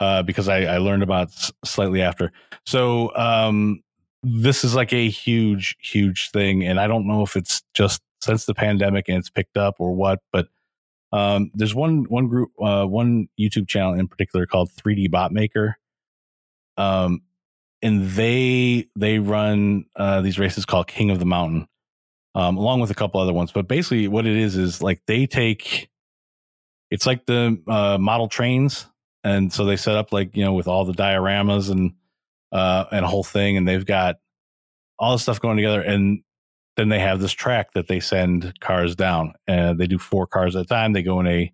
[0.00, 2.32] uh, because I, I learned about it slightly after.
[2.66, 3.82] So, um,
[4.24, 8.46] this is like a huge, huge thing, and I don't know if it's just since
[8.46, 10.48] the pandemic and it's picked up or what, but
[11.12, 15.76] um, there's one one group, uh, one YouTube channel in particular called 3D Bot Maker,
[16.76, 17.20] um,
[17.82, 21.68] and they they run uh, these races called King of the Mountain,
[22.34, 23.52] um, along with a couple other ones.
[23.52, 25.88] But basically, what it is is like they take,
[26.90, 28.86] it's like the uh, model trains,
[29.22, 31.92] and so they set up like you know with all the dioramas and
[32.54, 34.16] uh, and a whole thing, and they've got
[34.98, 36.22] all the stuff going together, and
[36.76, 40.56] then they have this track that they send cars down, and they do four cars
[40.56, 40.92] at a time.
[40.92, 41.52] They go in a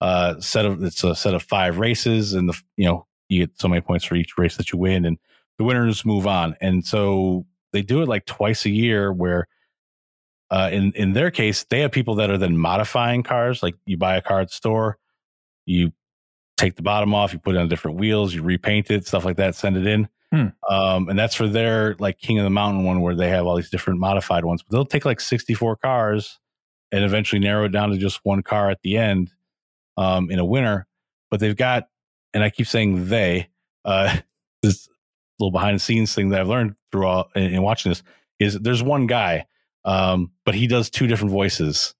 [0.00, 3.60] uh, set of it's a set of five races, and the you know you get
[3.60, 5.18] so many points for each race that you win, and
[5.58, 6.56] the winners move on.
[6.60, 9.46] And so they do it like twice a year, where
[10.50, 13.62] uh, in in their case, they have people that are then modifying cars.
[13.62, 14.98] Like you buy a car at the store,
[15.66, 15.92] you
[16.56, 19.36] take the bottom off, you put it on different wheels, you repaint it, stuff like
[19.36, 20.08] that, send it in.
[20.32, 20.46] Hmm.
[20.68, 23.56] Um, and that's for their like King of the Mountain one where they have all
[23.56, 24.62] these different modified ones.
[24.62, 26.38] But they'll take like 64 cars
[26.92, 29.30] and eventually narrow it down to just one car at the end
[29.96, 30.86] um, in a winner.
[31.30, 31.88] But they've got,
[32.32, 33.48] and I keep saying they,
[33.84, 34.16] uh,
[34.62, 34.88] this
[35.38, 38.02] little behind the scenes thing that I've learned through all in, in watching this
[38.38, 39.46] is there's one guy,
[39.84, 41.94] um, but he does two different voices.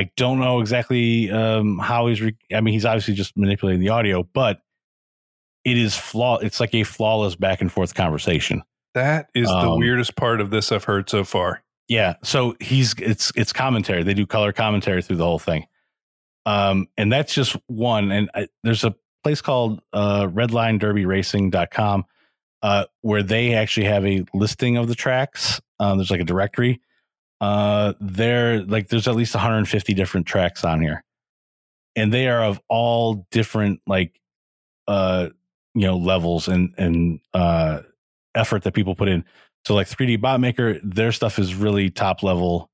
[0.00, 2.22] I don't know exactly um, how he's.
[2.22, 4.62] Re- I mean, he's obviously just manipulating the audio, but
[5.64, 6.38] it is flaw.
[6.38, 8.62] It's like a flawless back and forth conversation.
[8.94, 11.62] That is the Um, weirdest part of this I've heard so far.
[11.86, 12.14] Yeah.
[12.22, 14.02] So he's it's it's commentary.
[14.02, 15.66] They do color commentary through the whole thing.
[16.46, 18.10] Um, and that's just one.
[18.10, 22.04] And I, there's a place called uh, redlinederbyracing.com
[22.62, 25.60] uh, where they actually have a listing of the tracks.
[25.78, 26.80] Um, there's like a directory.
[27.40, 31.02] Uh, there, like, there's at least 150 different tracks on here,
[31.96, 34.20] and they are of all different, like,
[34.88, 35.28] uh,
[35.74, 37.80] you know, levels and and uh,
[38.34, 39.24] effort that people put in.
[39.66, 42.70] So, like 3D Bot Maker, their stuff is really top level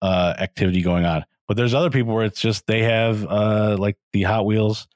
[0.00, 1.24] uh, activity going on.
[1.48, 4.86] But there's other people where it's just they have uh, like the Hot Wheels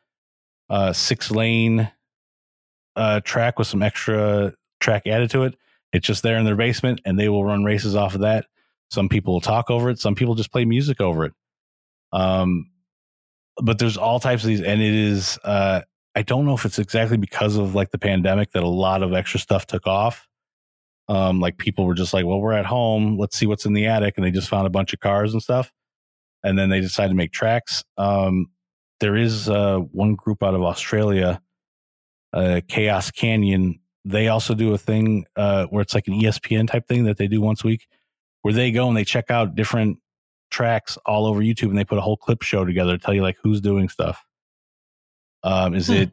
[0.71, 1.91] uh, six lane
[2.97, 5.57] uh, track with some extra track added to it.
[5.93, 8.47] It's just there in their basement, and they will run races off of that.
[8.91, 9.99] Some people will talk over it.
[9.99, 11.33] Some people just play music over it.
[12.13, 12.71] Um,
[13.63, 15.39] but there's all types of these, and it is.
[15.43, 15.83] Uh,
[16.15, 19.13] I don't know if it's exactly because of like the pandemic that a lot of
[19.13, 20.27] extra stuff took off.
[21.09, 23.17] Um, like people were just like, well, we're at home.
[23.19, 25.43] Let's see what's in the attic, and they just found a bunch of cars and
[25.43, 25.73] stuff.
[26.43, 27.85] And then they decided to make tracks.
[27.97, 28.51] Um,
[29.01, 31.41] there is uh, one group out of Australia,
[32.33, 33.81] uh, Chaos Canyon.
[34.05, 37.27] They also do a thing uh, where it's like an ESPN type thing that they
[37.27, 37.89] do once a week,
[38.47, 39.99] where they go and they check out different
[40.53, 43.21] tracks all over YouTube and they put a whole clip show together to tell you
[43.21, 44.25] like who's doing stuff.
[45.43, 45.95] Um, is Hmm.
[45.95, 46.13] it?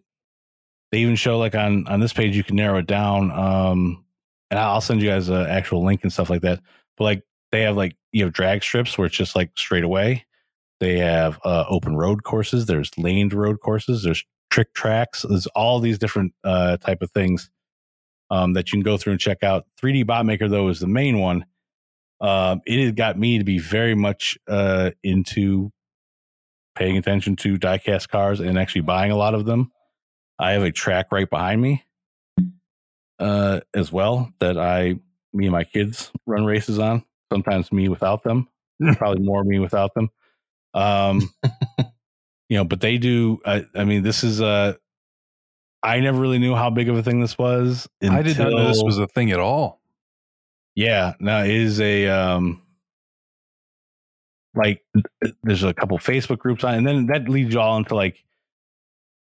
[0.91, 3.29] They even show like on on this page you can narrow it down.
[3.31, 4.03] Um,
[4.49, 6.59] and I'll send you guys an actual link and stuff like that.
[6.97, 10.25] But like they have like you have drag strips where it's just like straight away.
[10.79, 12.65] They have uh, open road courses.
[12.65, 14.01] There's laned road courses.
[14.01, 15.21] There's trick tracks.
[15.21, 17.51] There's all these different uh, type of things
[18.31, 19.67] um, that you can go through and check out.
[19.79, 21.45] 3D Bot Maker though is the main one.
[22.23, 25.71] Um, it has got me to be very much uh, into
[26.75, 29.71] paying attention to diecast cars and actually buying a lot of them.
[30.39, 31.83] I have a track right behind me
[33.19, 34.95] uh, as well that I,
[35.33, 37.03] me and my kids run races on.
[37.31, 38.47] Sometimes me without them,
[38.93, 40.09] probably more me without them.
[40.73, 41.29] Um,
[42.49, 43.41] you know, but they do.
[43.45, 44.73] I, I mean, this is uh
[45.83, 47.89] I never really knew how big of a thing this was.
[48.01, 49.81] I did not know this was a thing at all.
[50.75, 52.61] Yeah, no, it is a um
[54.55, 54.83] like
[55.43, 58.23] there's a couple Facebook groups on, and then that leads you all into like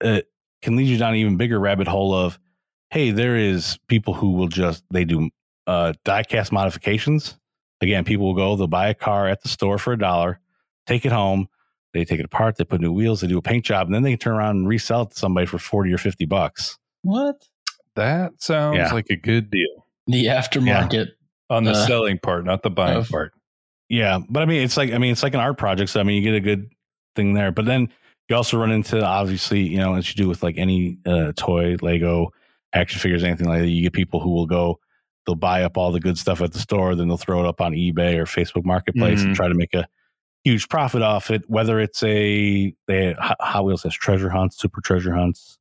[0.04, 0.22] uh,
[0.62, 2.40] can lead you down an even bigger rabbit hole of
[2.90, 5.30] hey, there is people who will just they do
[5.68, 7.38] uh diecast modifications.
[7.82, 10.40] Again, people will go, they'll buy a car at the store for a dollar,
[10.88, 11.50] take it home,
[11.94, 14.04] they take it apart, they put new wheels, they do a paint job, and then
[14.04, 16.78] they can turn around and resell it to somebody for 40 or 50 bucks.
[17.02, 17.46] What?
[17.96, 18.94] That sounds Yeah.
[18.94, 21.10] like a good deal The aftermarket.
[21.50, 23.34] On the Uh, selling part, not the buying of- part.
[23.90, 25.90] Yeah, but I mean, it's like I mean, it's like an art project.
[25.92, 26.70] So I mean, you get a good
[27.16, 27.90] thing there, but then
[28.30, 31.76] you also run into obviously, you know, as you do with like any uh, toy,
[31.82, 32.32] Lego,
[32.74, 33.68] action figures, anything like that.
[33.68, 34.80] You get people who will go,
[35.28, 37.62] they'll buy up all the good stuff at the store, then they'll throw it up
[37.62, 39.36] on eBay or Facebook Marketplace and Mhm.
[39.36, 39.86] try to make a
[40.44, 41.44] huge profit off it.
[41.48, 45.60] Whether it's a they Hot Hot Wheels has treasure hunts, super treasure hunts.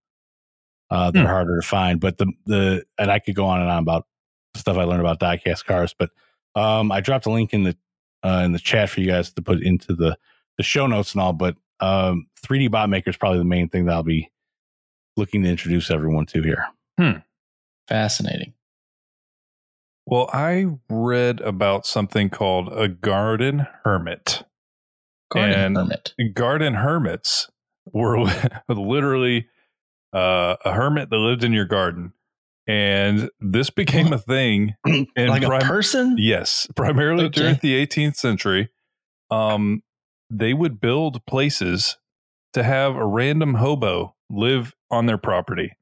[0.91, 1.29] Uh, they're Hmm.
[1.29, 4.07] harder to find, but the the and I could go on and on about
[4.55, 6.11] stuff I learned about diecast cars, but
[6.55, 7.77] um, I dropped a link in the
[8.23, 10.17] uh, in the chat for you guys to put into the
[10.59, 11.33] the show notes and all.
[11.33, 14.31] But um, 3D Bot Maker is probably the main thing that I'll be
[15.17, 16.67] looking to introduce everyone to here.
[16.99, 17.19] Hmm.
[17.89, 18.55] Fascinating.
[20.07, 24.43] Well, I read about something called a garden hermit.
[25.31, 26.15] Garden And- hermit.
[26.35, 27.49] Garden hermits
[27.93, 28.21] were
[28.69, 29.49] literally
[30.13, 32.13] uh, a hermit that lived in your garden.
[32.67, 36.17] And this became a thing in Like a person?
[36.19, 37.41] Yes, primarily Okay.
[37.41, 38.69] during the 18th century.
[39.31, 39.83] Um,
[40.31, 41.99] they would build places
[42.53, 45.73] to have a random hobo live on their property.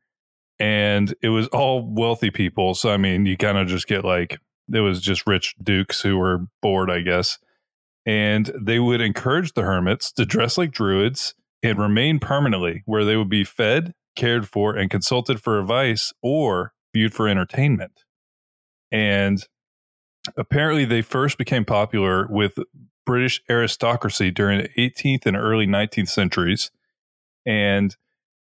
[0.58, 2.74] And it was all wealthy people.
[2.74, 4.38] So, I mean, you kind of just get like,
[4.72, 7.38] it was just rich dukes who were bored, I guess.
[8.06, 13.16] And they would encourage the hermits to dress like druids and remain permanently where they
[13.16, 18.04] would be fed, cared for, and consulted for advice or viewed for entertainment.
[18.92, 19.42] And
[20.36, 22.58] apparently, they first became popular with
[23.06, 26.70] British aristocracy during the 18th and early 19th centuries.
[27.46, 27.96] And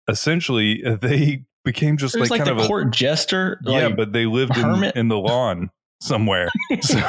[0.08, 3.60] essentially, they became just like, like, kind the of a court jester.
[3.64, 6.48] yeah, like, but they lived in, in the lawn somewhere.
[6.80, 7.00] so,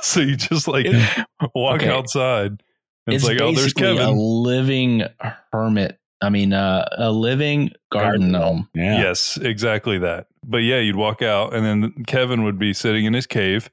[0.00, 1.90] so you just like It- walk okay.
[1.90, 2.62] outside.
[3.06, 5.02] And it's it's like, oh, there's basically a living
[5.52, 5.98] hermit.
[6.22, 8.68] I mean, uh, a living garden Garden gnome.
[8.74, 9.00] Yeah.
[9.00, 10.26] Yes, exactly that.
[10.44, 13.70] But yeah, you'd walk out, and then Kevin would be sitting in his cave.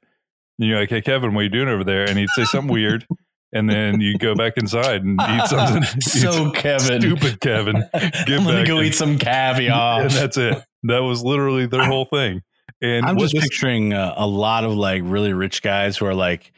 [0.58, 2.72] And you're like, "Hey, Kevin, what are you doing over there?" And he'd say something
[2.72, 3.06] weird,
[3.52, 6.00] and then you go back inside and eat something.
[6.00, 7.76] so some- Kevin, stupid Kevin.
[7.92, 8.86] Get I'm gonna back go in.
[8.86, 10.02] eat some caviar.
[10.02, 10.62] and that's it.
[10.84, 12.42] That was literally their whole thing.
[12.80, 16.52] And I'm just picturing uh, a lot of like really rich guys who are like,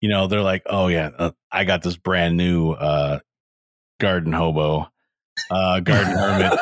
[0.00, 3.18] you know, they're like, oh yeah, uh, I got this brand new uh,
[4.00, 4.88] garden hobo,
[5.50, 6.58] uh, garden hermit,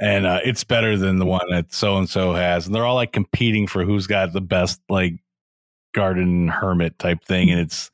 [0.00, 2.94] and uh, it's better than the one that so and so has, and they're all
[2.94, 5.14] like competing for who's got the best like
[5.94, 7.90] garden hermit type thing, and it's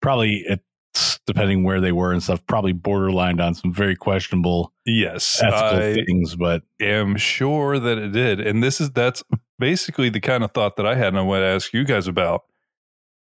[0.00, 5.40] probably it's depending where they were and stuff, probably borderline on some very questionable yes,
[5.42, 8.40] ethical I, things, but am sure that it did.
[8.40, 9.22] And this is that's
[9.58, 12.08] basically the kind of thought that I had and I want to ask you guys
[12.08, 12.42] about.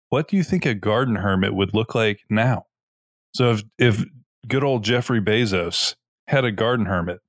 [0.10, 2.66] What do you think a garden hermit would look like now?
[3.36, 4.06] So if if
[4.48, 5.96] good old Jeffrey Bezos
[6.30, 7.20] had a garden hermit,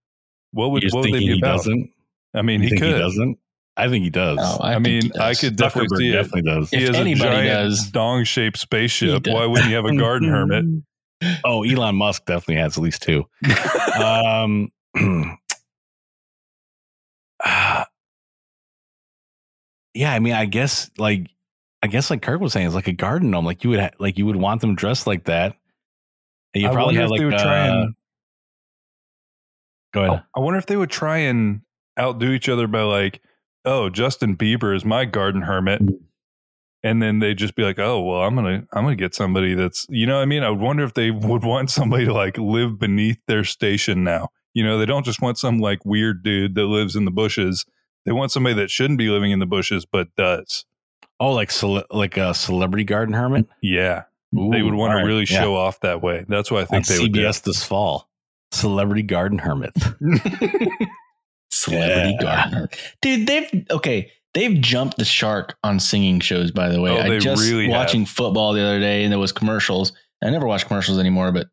[0.52, 1.58] what would what would they be he about?
[1.58, 1.90] doesn't.
[2.34, 2.92] I mean, You he think could.
[2.94, 3.38] he doesn't.
[3.76, 4.38] I think he does.
[4.40, 6.12] Oh, I, think mean, he I could definitely Zuckerberg see it.
[6.12, 6.70] definitely does.
[6.70, 9.26] He If has a anybody giant does- dong-shaped spaceship.
[9.26, 10.64] Why wouldn't you have a garden hermit?
[11.44, 13.26] Oh, Elon Musk definitely has at least two.
[14.02, 14.70] um,
[17.44, 17.84] uh,
[19.94, 21.28] yeah, I mean, I guess like
[21.82, 23.44] I guess like Kirk was saying, it's like a garden gnome.
[23.44, 25.56] Like you would ha- like you would want them dressed like that.
[26.54, 27.94] And you I probably have like they would try uh, and
[29.92, 30.22] go ahead.
[30.34, 31.62] I wonder if they would try and
[31.98, 33.20] outdo each other by like,
[33.64, 35.82] oh, Justin Bieber is my garden hermit.
[35.82, 35.98] Mm.
[36.82, 39.86] And then they'd just be like, oh, well, I'm gonna I'm gonna get somebody that's
[39.90, 40.42] you know what I mean?
[40.42, 44.28] I would wonder if they would want somebody to like live beneath their station now.
[44.54, 47.66] You know, they don't just want some like weird dude that lives in the bushes.
[48.06, 50.64] They want somebody that shouldn't be living in the bushes but does.
[51.20, 53.46] Oh, like cele- like a celebrity garden hermit.
[53.62, 54.04] Yeah.
[54.32, 55.42] they would Ooh, want to right, really yeah.
[55.42, 56.24] show off that way.
[56.26, 57.20] That's why I think on they would do.
[57.20, 58.09] CBS this fall.
[58.52, 59.72] Celebrity garden hermit.
[61.52, 62.22] Celebrity Yeah.
[62.22, 62.68] gardener.
[63.02, 64.12] Dude, they've okay.
[64.32, 66.92] They've jumped the shark on singing shows, by the way.
[66.92, 67.72] Oh, I just really have.
[67.72, 69.92] watching football the other day and there was commercials.
[70.22, 71.48] I never watch commercials anymore, but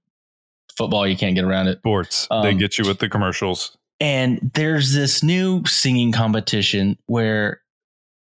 [0.77, 1.79] football you can't get around it.
[1.79, 2.27] Sports.
[2.29, 3.75] they Um, get you with the commercials.
[3.99, 7.61] And there's this new singing competition where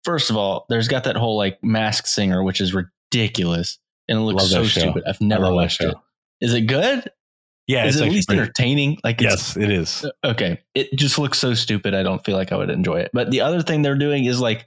[0.04, 3.78] first of all, there's got that whole like mask singer, which is ridiculous.
[4.06, 5.04] And it looks Love so stupid.
[5.08, 5.94] I've never watched it.
[6.42, 7.10] Is it good?
[7.72, 8.98] Yeah, is it's it at least pretty- entertaining?
[9.02, 10.04] Like it's Yes, it is.
[10.24, 13.30] okay it just looks so stupid i don't feel like i would enjoy it but
[13.30, 14.66] the other thing they're doing is like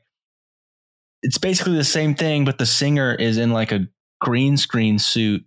[1.23, 3.87] it's basically the same thing but the singer is in like a
[4.21, 5.43] green screen suit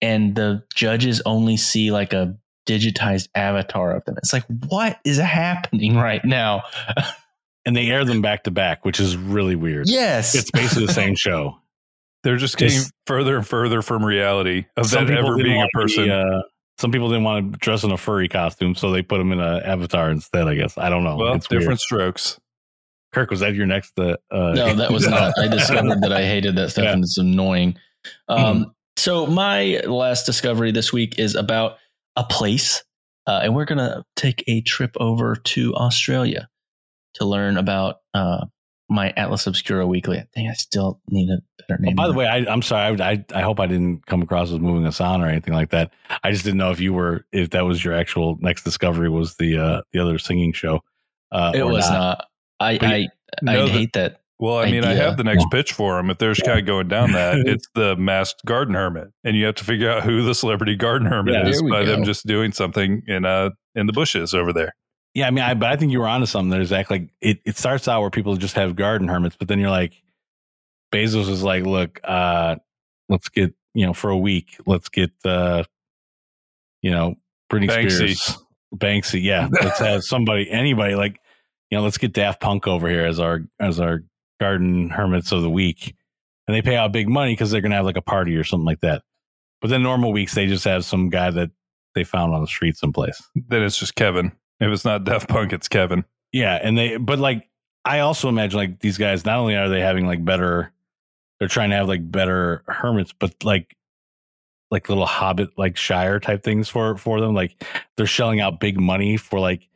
[0.00, 2.36] and the judges only see like a
[2.66, 6.62] digitized avatar of them it's like what is happening right now
[7.66, 9.90] And they air them back to back, which is really weird.
[9.90, 11.58] yes It's basically the same show.
[12.24, 15.68] They're just getting Just- further and further from reality of that ever didn't being a
[15.74, 16.04] person.
[16.04, 16.40] be, uh,
[16.78, 19.40] some people didn't want to dress in a furry costume, so they put them in
[19.40, 20.46] an avatar instead.
[20.48, 21.16] I guess I don't know.
[21.16, 21.80] well, it's different Weird.
[21.80, 22.40] strokes.
[23.12, 23.98] Kirk, was that your next?
[23.98, 26.92] Uh, uh, no that was not i discovered that i hated that stuff Yeah.
[26.92, 27.76] and it's annoying
[28.28, 31.78] um, so my last discovery this week is about
[32.16, 32.84] a place
[33.26, 36.48] uh, and we're going to take a trip over to australia
[37.14, 38.44] to learn about uh,
[38.88, 41.36] my atlas obscura weekly i think i still need a
[41.68, 42.98] better Oh, name by the than way, I, I'm sorry.
[43.00, 45.68] I, I I hope I didn't come across as moving us on or anything like
[45.70, 45.92] that.
[46.24, 49.36] I just didn't know if you were if that was your actual next discovery was
[49.36, 50.80] the uh, the other singing show.
[51.30, 52.24] Uh, it was not,
[52.60, 53.08] i But i,
[53.42, 56.08] No, I the- hate that Well, I mean, I have the next pitch for them.
[56.08, 59.56] If there's kind of going down that, it's the masked garden hermit, and you have
[59.56, 62.24] to figure out who the celebrity garden hermit Yeah, is there we by them just
[62.26, 64.74] doing something in uh in the bushes over there.
[65.18, 66.90] Yeah, I mean, I, but I think you were onto something there, Zach.
[66.90, 70.00] Like it, it starts out where people just have garden hermits, but then you're like,
[70.92, 72.54] Bezos is like, look, uh,
[73.08, 75.64] let's get you know for a week, let's get uh,
[76.82, 77.16] you know
[77.50, 78.16] Britney Banksy.
[78.16, 78.38] Spears,
[78.76, 81.20] Banksy, yeah, let's have somebody, anybody like
[81.68, 84.04] you know, let's get Daft Punk over here as our as our
[84.38, 85.96] garden hermits of the week,
[86.46, 88.66] and they pay out big money because they're gonna have like a party or something
[88.66, 89.02] like that.
[89.60, 91.50] But then normal weeks they just have some guy that
[91.96, 93.20] they found on the street someplace.
[93.34, 94.30] Then it's just Kevin.
[94.60, 96.04] If it's not Daft Punk, it's Kevin.
[96.32, 97.48] Yeah, and they but like
[97.84, 100.72] I also imagine like these guys not only are they having like better
[101.38, 103.76] they're trying to have like better hermits, but like
[104.70, 107.34] like little hobbit like shire type things for for them.
[107.34, 107.62] Like
[107.96, 109.68] they're shelling out big money for like,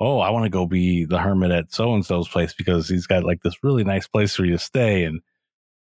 [0.00, 3.06] oh, I want to go be the hermit at so and so's place because he's
[3.06, 5.20] got like this really nice place for you to stay and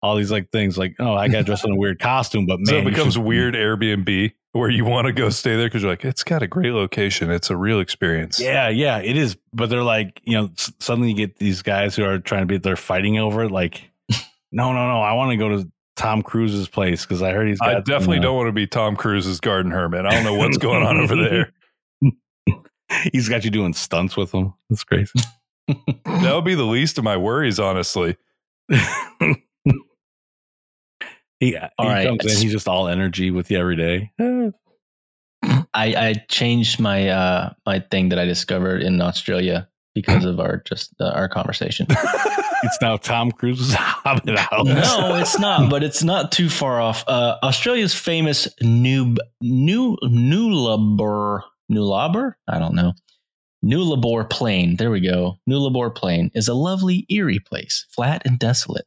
[0.02, 2.66] all these like things like, oh, I got dressed in a weird costume, but man,
[2.66, 5.90] so it becomes should- weird Airbnb where you want to go stay there because you're
[5.90, 7.30] like, it's got a great location.
[7.30, 8.38] It's a real experience.
[8.38, 9.36] Yeah, yeah, it is.
[9.52, 12.46] But they're like, you know, s- suddenly you get these guys who are trying to
[12.46, 13.50] be, they're fighting over it.
[13.50, 13.90] Like,
[14.52, 17.60] no, no, no, I want to go to Tom Cruise's place because I heard he's
[17.60, 17.76] got.
[17.76, 20.04] I definitely don't want to be Tom Cruise's garden hermit.
[20.06, 21.52] I don't know what's going on over there.
[23.12, 24.52] He's got you doing stunts with him.
[24.68, 25.12] That's crazy.
[25.66, 28.16] That would be the least of my worries, honestly.
[31.42, 32.06] He, All he right.
[32.06, 34.12] comes in, he's just all energy with you every day.
[35.42, 40.58] I, I changed my uh my thing that I discovered in Australia because of our
[40.58, 41.86] just uh, our conversation.
[42.64, 44.64] It's now Tom Cruise's Hobbit house.
[44.64, 47.02] no, it's not, but it's not too far off.
[47.08, 51.40] Uh, Australia's famous New New Nullarbor
[51.72, 52.92] Nullarbor, I don't know.
[53.64, 55.38] Nullarbor Plain, there we go.
[55.50, 58.86] Nullarbor Plain is a lovely, eerie place, flat and desolate.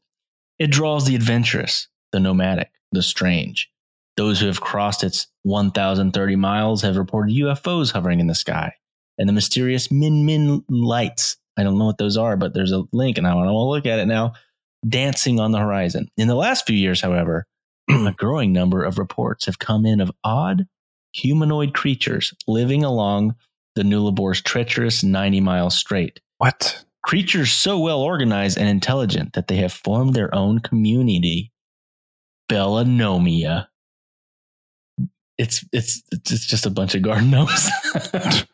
[0.58, 3.70] It draws the adventurous, the nomadic, the strange.
[4.16, 8.74] Those who have crossed its 1,030 miles have reported UFOs hovering in the sky
[9.18, 11.36] and the mysterious Min Min lights.
[11.58, 13.86] I don't know what those are, but there's a link and I want to look
[13.86, 14.34] at it now
[14.88, 16.08] dancing on the horizon.
[16.16, 17.46] In the last few years, however,
[17.90, 20.66] a growing number of reports have come in of odd
[21.14, 23.36] humanoid creatures living along
[23.76, 26.22] the Nullarbor's treacherous 90 mile strait.
[26.38, 26.86] What?
[27.04, 31.52] Creatures so well organized and intelligent that they have formed their own community,
[32.50, 33.68] BallaGnomeia.
[35.38, 37.70] It's it's it's just a bunch of garden gnomes.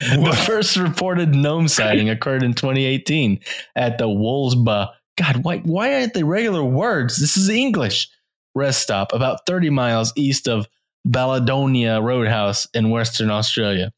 [0.00, 3.40] the first reported gnome sighting occurred in 2018
[3.76, 4.90] at the Wolsba.
[5.16, 7.18] God, why why aren't they regular words?
[7.18, 8.08] This is English.
[8.54, 10.66] Rest stop about 30 miles east of
[11.06, 13.92] Balladonia Roadhouse in Western Australia.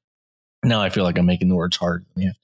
[0.62, 2.40] Now I feel like I'm making the words harder than they have to.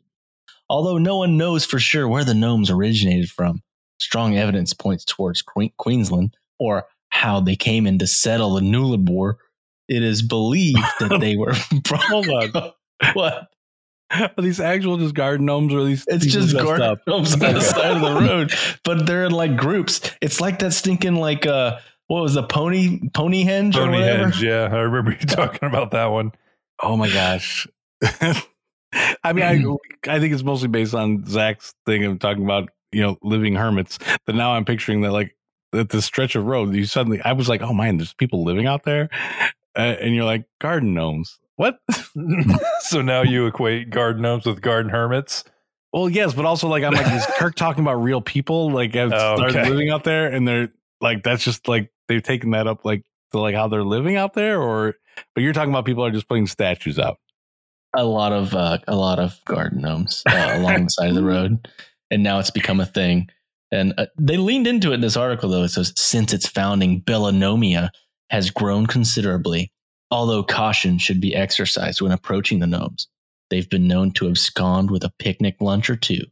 [0.69, 3.63] Although no one knows for sure where the gnomes originated from,
[3.99, 9.35] strong evidence points towards Queensland or how they came in to settle the Nullarbor.
[9.89, 11.55] It is believed that they were.
[11.89, 12.73] Hold on.
[13.15, 13.49] what?
[14.11, 16.05] Are these actual just garden gnomes or these?
[16.07, 16.99] It's just garden up?
[17.07, 18.53] gnomes on the side of the road,
[18.85, 20.01] but they're in like groups.
[20.21, 24.27] It's like that stinking like uh, what was the pony pony henge whatever?
[24.27, 24.43] Hedge.
[24.43, 26.33] Yeah, I remember you talking about that one.
[26.81, 27.67] Oh my gosh.
[29.25, 33.03] I mean, I, I think it's mostly based on Zach's thing of talking about, you
[33.03, 33.99] know, living hermits.
[34.25, 35.36] But now I'm picturing that, like,
[35.77, 38.67] at the stretch of road, you suddenly, I was like, oh man, there's people living
[38.67, 39.09] out there.
[39.77, 41.39] Uh, and you're like, garden gnomes.
[41.57, 41.79] What?
[42.81, 45.45] so now you equate garden gnomes with garden hermits.
[45.93, 48.71] well, yes, but also, like, I'm like, is Kirk talking about real people?
[48.71, 49.69] Like, have Oh, started okay.
[49.71, 50.69] living out there and they're
[51.01, 54.35] like, that's just like, they've taken that up, like, to like how they're living out
[54.35, 54.61] there?
[54.61, 54.95] Or,
[55.35, 57.19] but you're talking about people are just putting statues out.
[57.95, 61.25] a lot of uh, a lot of garden gnomes uh, along the side of the
[61.35, 61.69] road,
[62.11, 63.29] and now it's become a thing.
[63.73, 65.65] And uh, they leaned into it in this article, though.
[65.65, 67.91] It says since its founding, BallaGnomeia
[68.31, 69.73] has grown considerably,
[70.11, 73.09] although caution should be exercised when approaching the gnomes.
[73.51, 76.23] They've been known to abscond with a picnic lunch or two.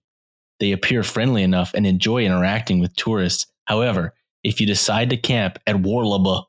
[0.61, 3.47] They appear friendly enough and enjoy interacting with tourists.
[3.67, 6.45] However, if you decide to camp at Warlaba,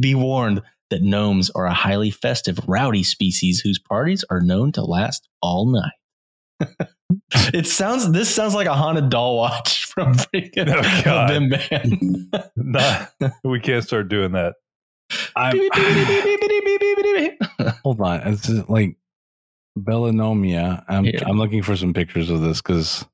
[0.00, 4.82] be warned that gnomes are a highly festive, rowdy species whose parties are known to
[4.82, 6.88] last all night.
[7.54, 8.10] it sounds.
[8.12, 11.28] This sounds like a haunted doll watch from freaking Oh, God.
[11.28, 12.50] Bim Bam.
[12.56, 13.06] Nah,
[13.44, 14.54] we can't start doing that.
[17.84, 18.20] Hold on.
[18.26, 18.96] It's just like
[19.78, 20.84] BallaGnomeia.
[20.88, 21.22] I'm Yeah.
[21.26, 23.04] I'm looking for some pictures of this because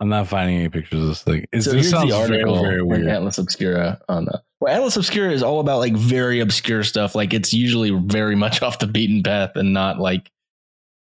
[0.00, 1.46] I'm not finding any pictures of this thing.
[1.52, 3.08] It's, so it here's sounds the article very, very weird.
[3.08, 4.42] Atlas Obscura on the.
[4.60, 7.14] Well, Atlas Obscura is all about like very obscure stuff.
[7.14, 10.30] Like it's usually very much off the beaten path and not like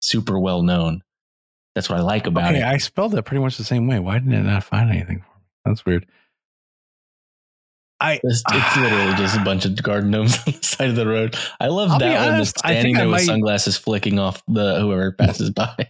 [0.01, 1.01] super well known.
[1.75, 2.63] That's what I like about Okay, it.
[2.65, 3.99] I spelled it pretty much the same way.
[3.99, 5.43] Why didn't it not find anything for me?
[5.65, 6.05] That's weird.
[7.99, 11.07] I It's, it's literally just a bunch of garden gnomes on the side of the
[11.07, 11.35] road.
[11.59, 13.77] I love I'll that one honest, just I standing think I there with might- sunglasses
[13.77, 15.89] flicking off the whoever passes by.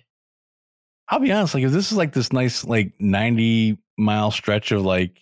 [1.09, 1.53] I'll be honest.
[1.53, 5.17] Like if this is like this nice like 90 mile stretch of like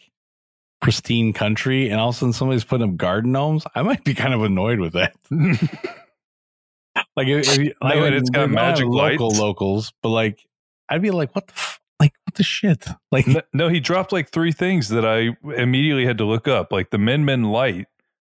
[0.81, 4.13] pristine country, and all of a sudden somebody's putting up garden gnomes, I might be
[4.13, 5.15] kind of annoyed with that.
[7.15, 9.39] Like, if, if you, No, like, it's got they're magic local lights.
[9.39, 10.45] locals, but like,
[10.91, 12.85] I'd be like, what the, f- like, what the shit?
[13.11, 16.71] Like, No, no, he dropped like three things that I immediately had to look up.
[16.71, 17.87] Like the Min Min light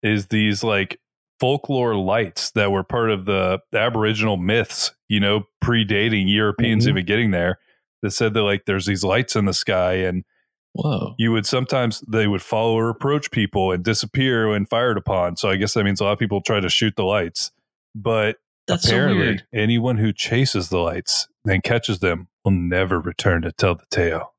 [0.03, 1.01] is these like
[1.41, 6.91] folklore lights that were part of the Aboriginal myths, you know, predating Europeans Mhm.
[6.91, 7.59] even getting there.
[8.03, 10.25] That said that like there's these lights in the sky, and
[10.73, 11.15] Whoa.
[11.19, 15.37] you would sometimes they would follow or approach people and disappear when fired upon.
[15.37, 17.53] So I guess that means a lot of people try to shoot the lights,
[17.95, 19.45] but That's so apparently weird.
[19.55, 24.35] anyone who chases the lights and catches them will never return to tell the tale.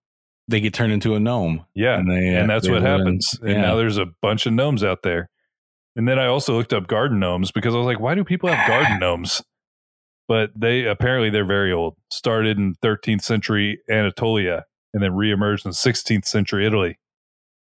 [0.47, 1.65] they get turned into a gnome.
[1.73, 3.37] Yeah, And they, uh, and that's they what in- happens.
[3.41, 3.61] And yeah.
[3.61, 5.29] now there's a bunch of gnomes out there.
[5.95, 8.49] And then I also looked up garden gnomes because I was like, why do people
[8.51, 9.41] have garden gnomes?
[10.27, 11.95] But they apparently they're very old.
[12.11, 16.97] Started in 13th century Anatolia and then reemerged in 16th century Italy.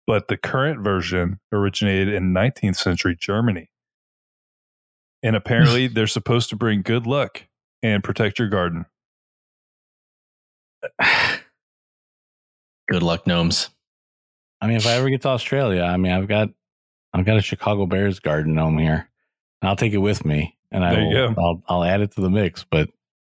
[0.07, 3.70] But the current version originated in 19th century Germany.
[5.22, 7.45] And apparently they're supposed to bring good luck
[7.83, 8.87] and protect your garden.
[12.89, 13.70] Good luck, gnomes.
[14.61, 16.49] I mean, if I ever get to Australia, I mean, I've got,
[17.12, 19.09] I've got a Chicago Bears garden gnome here,
[19.61, 21.35] and I'll take it with me, and I will.
[21.39, 22.64] I'll, I'll add it to the mix.
[22.70, 22.91] But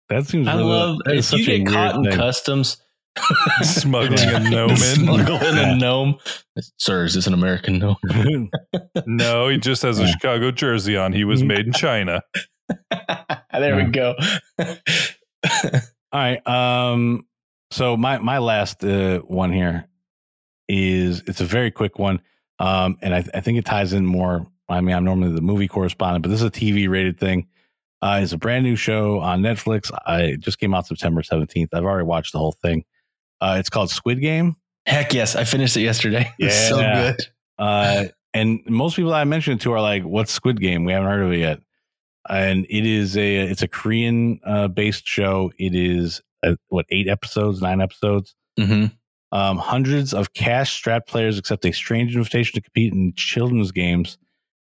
[0.10, 2.14] that seems, I really, love if you such a get caught in thing.
[2.14, 2.78] customs.
[3.62, 4.78] Smuggling a gnome in.
[4.78, 5.74] Smuggling Yeah.
[5.74, 6.18] a gnome.
[6.78, 7.98] Sir, is this an American gnome?
[9.06, 10.12] No, he just has a Yeah.
[10.12, 11.12] Chicago jersey on.
[11.14, 12.22] He was made in China.
[13.52, 14.16] there we go.
[14.60, 15.80] All
[16.14, 16.48] right.
[16.48, 17.26] Um.
[17.72, 19.88] So my my last uh, one here
[20.68, 22.22] is it's a very quick one.
[22.60, 22.98] Um.
[23.02, 24.48] And I I think it ties in more.
[24.68, 27.48] I mean, I'm normally the movie correspondent, but this is a TV rated thing.
[28.02, 29.92] Uh, it's a brand new show on Netflix.
[30.06, 31.70] I it just came out September 17th.
[31.74, 32.86] I've already watched the whole thing.
[33.42, 34.56] Uh, it's called Squid Game.
[34.86, 36.32] Heck yes, I finished it yesterday.
[36.40, 36.94] It's so Yeah.
[37.12, 37.26] good.
[37.58, 38.04] Uh,
[38.34, 40.86] and most people I mentioned it to are like, "What's Squid Game?
[40.86, 41.62] We haven't heard of it yet."
[42.30, 45.52] And it is a it's a Korean uh, based show.
[45.58, 48.36] It is uh, what eight episodes, nine episodes.
[48.58, 48.86] hmm
[49.32, 54.18] Um, hundreds of cash-strapped players accept a strange invitation to compete in children's games.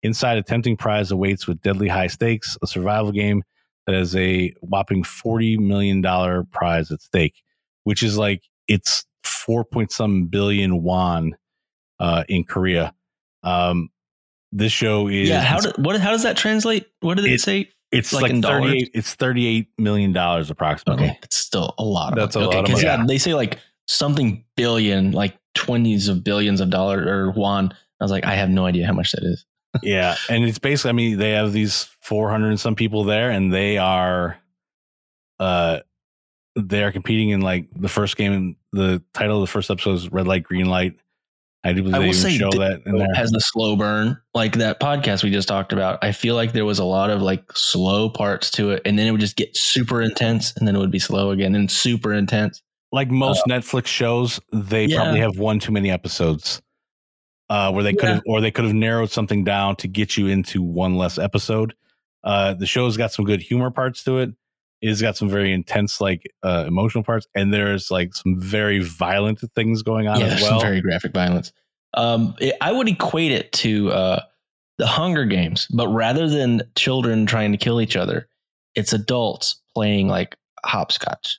[0.02, 2.56] Inside, a tempting prize awaits with deadly high stakes.
[2.62, 3.42] A survival game
[3.86, 7.42] that has a whopping forty million dollar prize at stake,
[7.84, 11.36] which is like it's four point some billion won
[12.00, 12.94] uh, in Korea.
[13.42, 13.88] Um,
[14.52, 15.40] this show is Yeah.
[15.42, 16.00] How do, what?
[16.00, 16.86] How does that translate?
[17.00, 17.68] What did it, It- say?
[17.94, 18.90] It's like like, thirty eight.
[18.94, 21.06] It's thirty eight million dollars approximately.
[21.06, 22.12] Okay, it's still a lot.
[22.12, 22.46] Of That's money.
[22.46, 22.98] a okay, lot of 'cause, money.
[23.00, 27.72] Yeah, they say like something billion, like twenties of billions of dollars or won.
[28.00, 29.44] I was like, I have no idea how much that is.
[29.82, 33.52] yeah and it's basically i mean they have these 400 and some people there and
[33.52, 34.38] they are
[35.40, 35.80] uh
[36.54, 40.12] they are competing in like the first game the title of the first episode is
[40.12, 40.94] red light green light
[41.64, 43.74] i do believe I they will say show th- that in there Has the slow
[43.76, 45.98] burn like that podcast we just talked about?
[46.02, 49.06] I feel like there was a lot of like slow parts to it, and then
[49.06, 52.12] it would just get super intense, and then it would be slow again, and super
[52.12, 52.62] intense.
[52.92, 54.96] like most netflix shows they Uh, Yeah.
[54.98, 56.60] probably have one too many episodes
[57.50, 60.26] uh where they could have or they could have narrowed something down to get you
[60.28, 61.74] into one less episode
[62.24, 64.30] uh the show's got some good humor parts to it
[64.80, 69.40] it's got some very intense like uh emotional parts and there's like some very violent
[69.54, 71.52] things going on yeah, as well some very graphic violence.
[71.96, 74.22] Um, it, I would equate it to uh,
[74.78, 78.28] the Hunger Games, but rather than children trying to kill each other,
[78.74, 81.38] it's adults playing like hopscotch.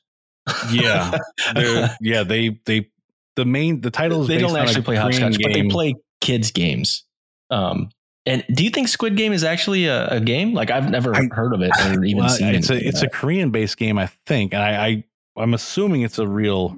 [0.72, 1.18] Yeah,
[2.02, 2.24] yeah.
[2.24, 2.90] They they
[3.36, 6.52] the main the title is they don't on actually play hopscotch, but they play kids
[6.52, 7.04] games.
[7.50, 7.90] Um,
[8.26, 10.54] and do you think Squid Game is actually a, a game?
[10.54, 13.10] Like I've never I- heard of it or even Well, seen it's a it's a
[13.10, 15.04] Korean based game, I think, and I, I
[15.38, 16.78] I'm assuming it's a real.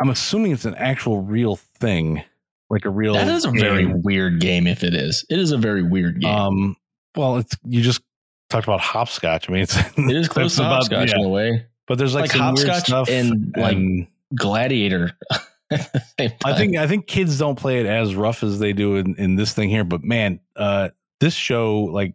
[0.00, 2.22] I'm assuming it's an actual real thing,
[2.68, 3.14] like a real.
[3.14, 4.66] that is a very weird game.
[4.66, 6.30] If it is, it is a very weird game.
[6.30, 6.76] Um.
[7.16, 8.02] Well, it's you just
[8.50, 9.48] talked about hopscotch.
[9.48, 11.18] I mean, it's it is close to about- hopscotch yeah.
[11.20, 11.66] in a way.
[11.86, 13.78] but there's like, like some weird hopscotch stuff and, like,
[14.34, 15.12] Gladiator.
[15.70, 18.72] at the same I think I think kids don't play it as rough as they
[18.72, 19.84] do in, in this thing here.
[19.84, 20.90] But man, uh,
[21.20, 22.14] this show, like,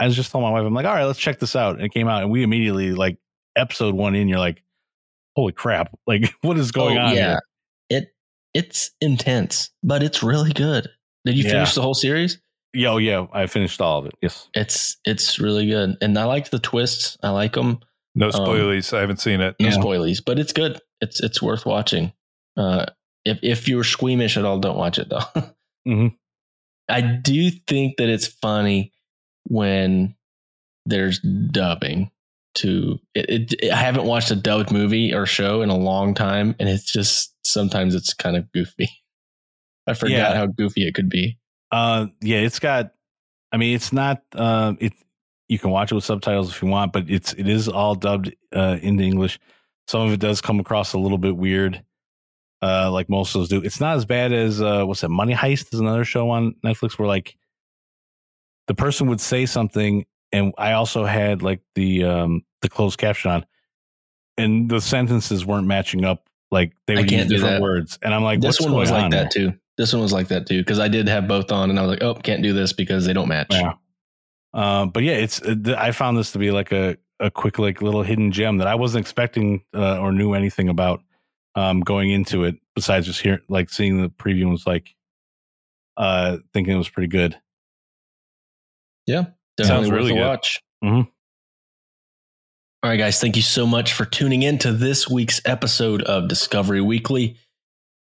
[0.00, 1.76] I was just telling my wife, I'm like, all right, let's check this out.
[1.76, 3.18] And it came out, and we immediately like
[3.56, 4.28] episode one in.
[4.28, 4.62] You're like,
[5.36, 5.90] holy crap!
[6.06, 7.14] Like, what is going Oh, on?
[7.14, 7.38] Yeah,
[7.90, 8.00] here?
[8.00, 8.08] it
[8.54, 10.88] it's intense, but it's really good.
[11.24, 11.50] Did you Yeah.
[11.50, 12.40] finish the whole series?
[12.76, 13.26] Yeah, oh, yeah.
[13.32, 14.14] I finished all of it.
[14.20, 14.48] Yes.
[14.54, 17.16] It's it's really good, and I like the twists.
[17.22, 17.78] I like them.
[18.16, 18.92] No spoilies.
[18.96, 19.54] I haven't seen it.
[19.60, 19.74] No Yeah.
[19.76, 20.80] spoilies, but it's good.
[21.00, 22.12] It's it's worth watching.
[22.56, 22.86] Uh,
[23.24, 25.20] if if you're squeamish at all, don't watch it though.
[25.86, 26.14] Mhm.
[26.88, 28.92] I do think that it's funny
[29.48, 30.14] when
[30.86, 32.10] there's dubbing
[32.56, 36.54] to it, it, I haven't watched a dubbed movie or show in a long time,
[36.58, 38.88] and it's just sometimes it's kind of goofy.
[39.86, 40.34] I forgot Yeah.
[40.34, 41.38] how goofy it could be.
[41.70, 42.92] Uh, yeah, it's got.
[43.52, 44.22] I mean, it's not.
[44.34, 44.92] Uh, it
[45.48, 48.34] you can watch it with subtitles if you want, but it's it is all dubbed
[48.54, 49.38] uh, into English.
[49.88, 51.84] Some of it does come across a little bit weird,
[52.64, 53.60] uh, like most of those do.
[53.60, 55.10] It's not as bad as uh, what's that?
[55.10, 57.36] Money Heist is another show on Netflix where like
[58.68, 63.30] the person would say something, and I also had like the um the closed caption
[63.30, 63.46] on,
[64.38, 66.26] and the sentences weren't matching up.
[66.50, 69.34] Like they would use different words, and I'm like, this one was like on that
[69.34, 69.50] here?
[69.50, 69.58] too.
[69.76, 71.90] This one was like that too because I did have both on, and I was
[71.90, 73.48] like, oh, can't do this because they don't match.
[73.50, 73.74] Yeah.
[74.54, 77.82] Um, but yeah, it's uh, I found this to be like a a quick like
[77.82, 81.02] little hidden gem that I wasn't expecting uh, or knew anything about
[81.54, 82.56] um, going into it.
[82.74, 84.94] Besides just here, like seeing the preview and was like
[85.96, 87.36] uh, thinking it was pretty good.
[89.06, 89.26] Yeah.
[89.56, 90.26] Definitely Sounds worth really a good.
[90.28, 90.60] watch.
[90.82, 91.08] Mhm.
[92.82, 96.28] All right, guys, thank you so much for tuning in to this week's episode of
[96.28, 97.38] Discovery Weekly.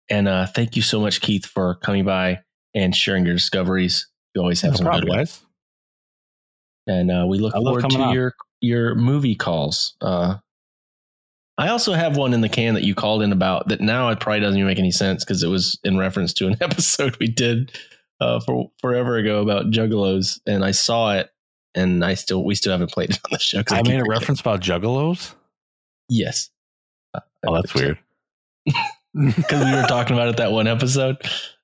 [0.10, 2.42] And uh, thank you so much, Keith, for coming by
[2.76, 4.08] and sharing your discoveries.
[4.36, 5.30] You always have No some problem, good ones.
[5.38, 5.44] guys.
[6.96, 9.96] And uh, we look I forward to your your movie calls.
[10.00, 10.36] Uh,
[11.58, 14.20] I also have one in the can that you called in about that now it
[14.20, 17.28] probably doesn't even make any sense because it was in reference to an episode we
[17.28, 17.72] did
[18.22, 21.30] uh, for forever ago about juggalos, and I saw it,
[21.76, 23.60] and I still we still haven't played it on the show.
[23.60, 24.10] I keep made a forgetting.
[24.10, 25.34] reference about juggalos.
[26.10, 26.50] Yes.
[27.46, 27.98] Oh, that's weird.
[29.16, 31.18] Because we were talking about it that one episode.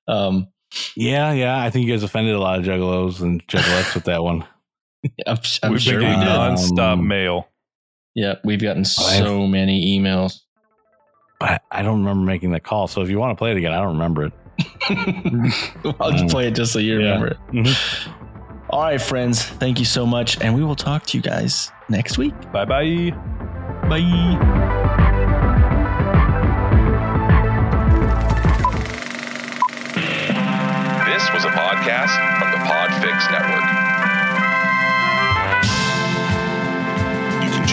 [0.08, 0.48] Um,
[0.96, 1.62] Yeah, yeah.
[1.62, 4.44] I think you guys offended a lot of juggalos and juggalettes with that one.
[5.26, 6.28] I'm, I'm We've sure been we getting did.
[6.28, 7.46] nonstop Um, mail.
[8.14, 10.40] Yeah, we've gotten so many emails.
[11.40, 12.86] But I don't remember making that call.
[12.86, 14.32] So if you want to play it again, I don't remember it.
[16.00, 17.06] I'll just play it just so you Yeah.
[17.14, 17.36] remember it.
[17.52, 18.08] Mhm.
[18.70, 19.42] All right, friends.
[19.42, 20.40] Thank you so much.
[20.40, 22.34] And we will talk to you guys next week.
[22.52, 23.10] Bye bye.
[23.88, 25.24] Bye.
[29.94, 32.10] This was a podcast
[32.40, 33.73] from the Podfix Network.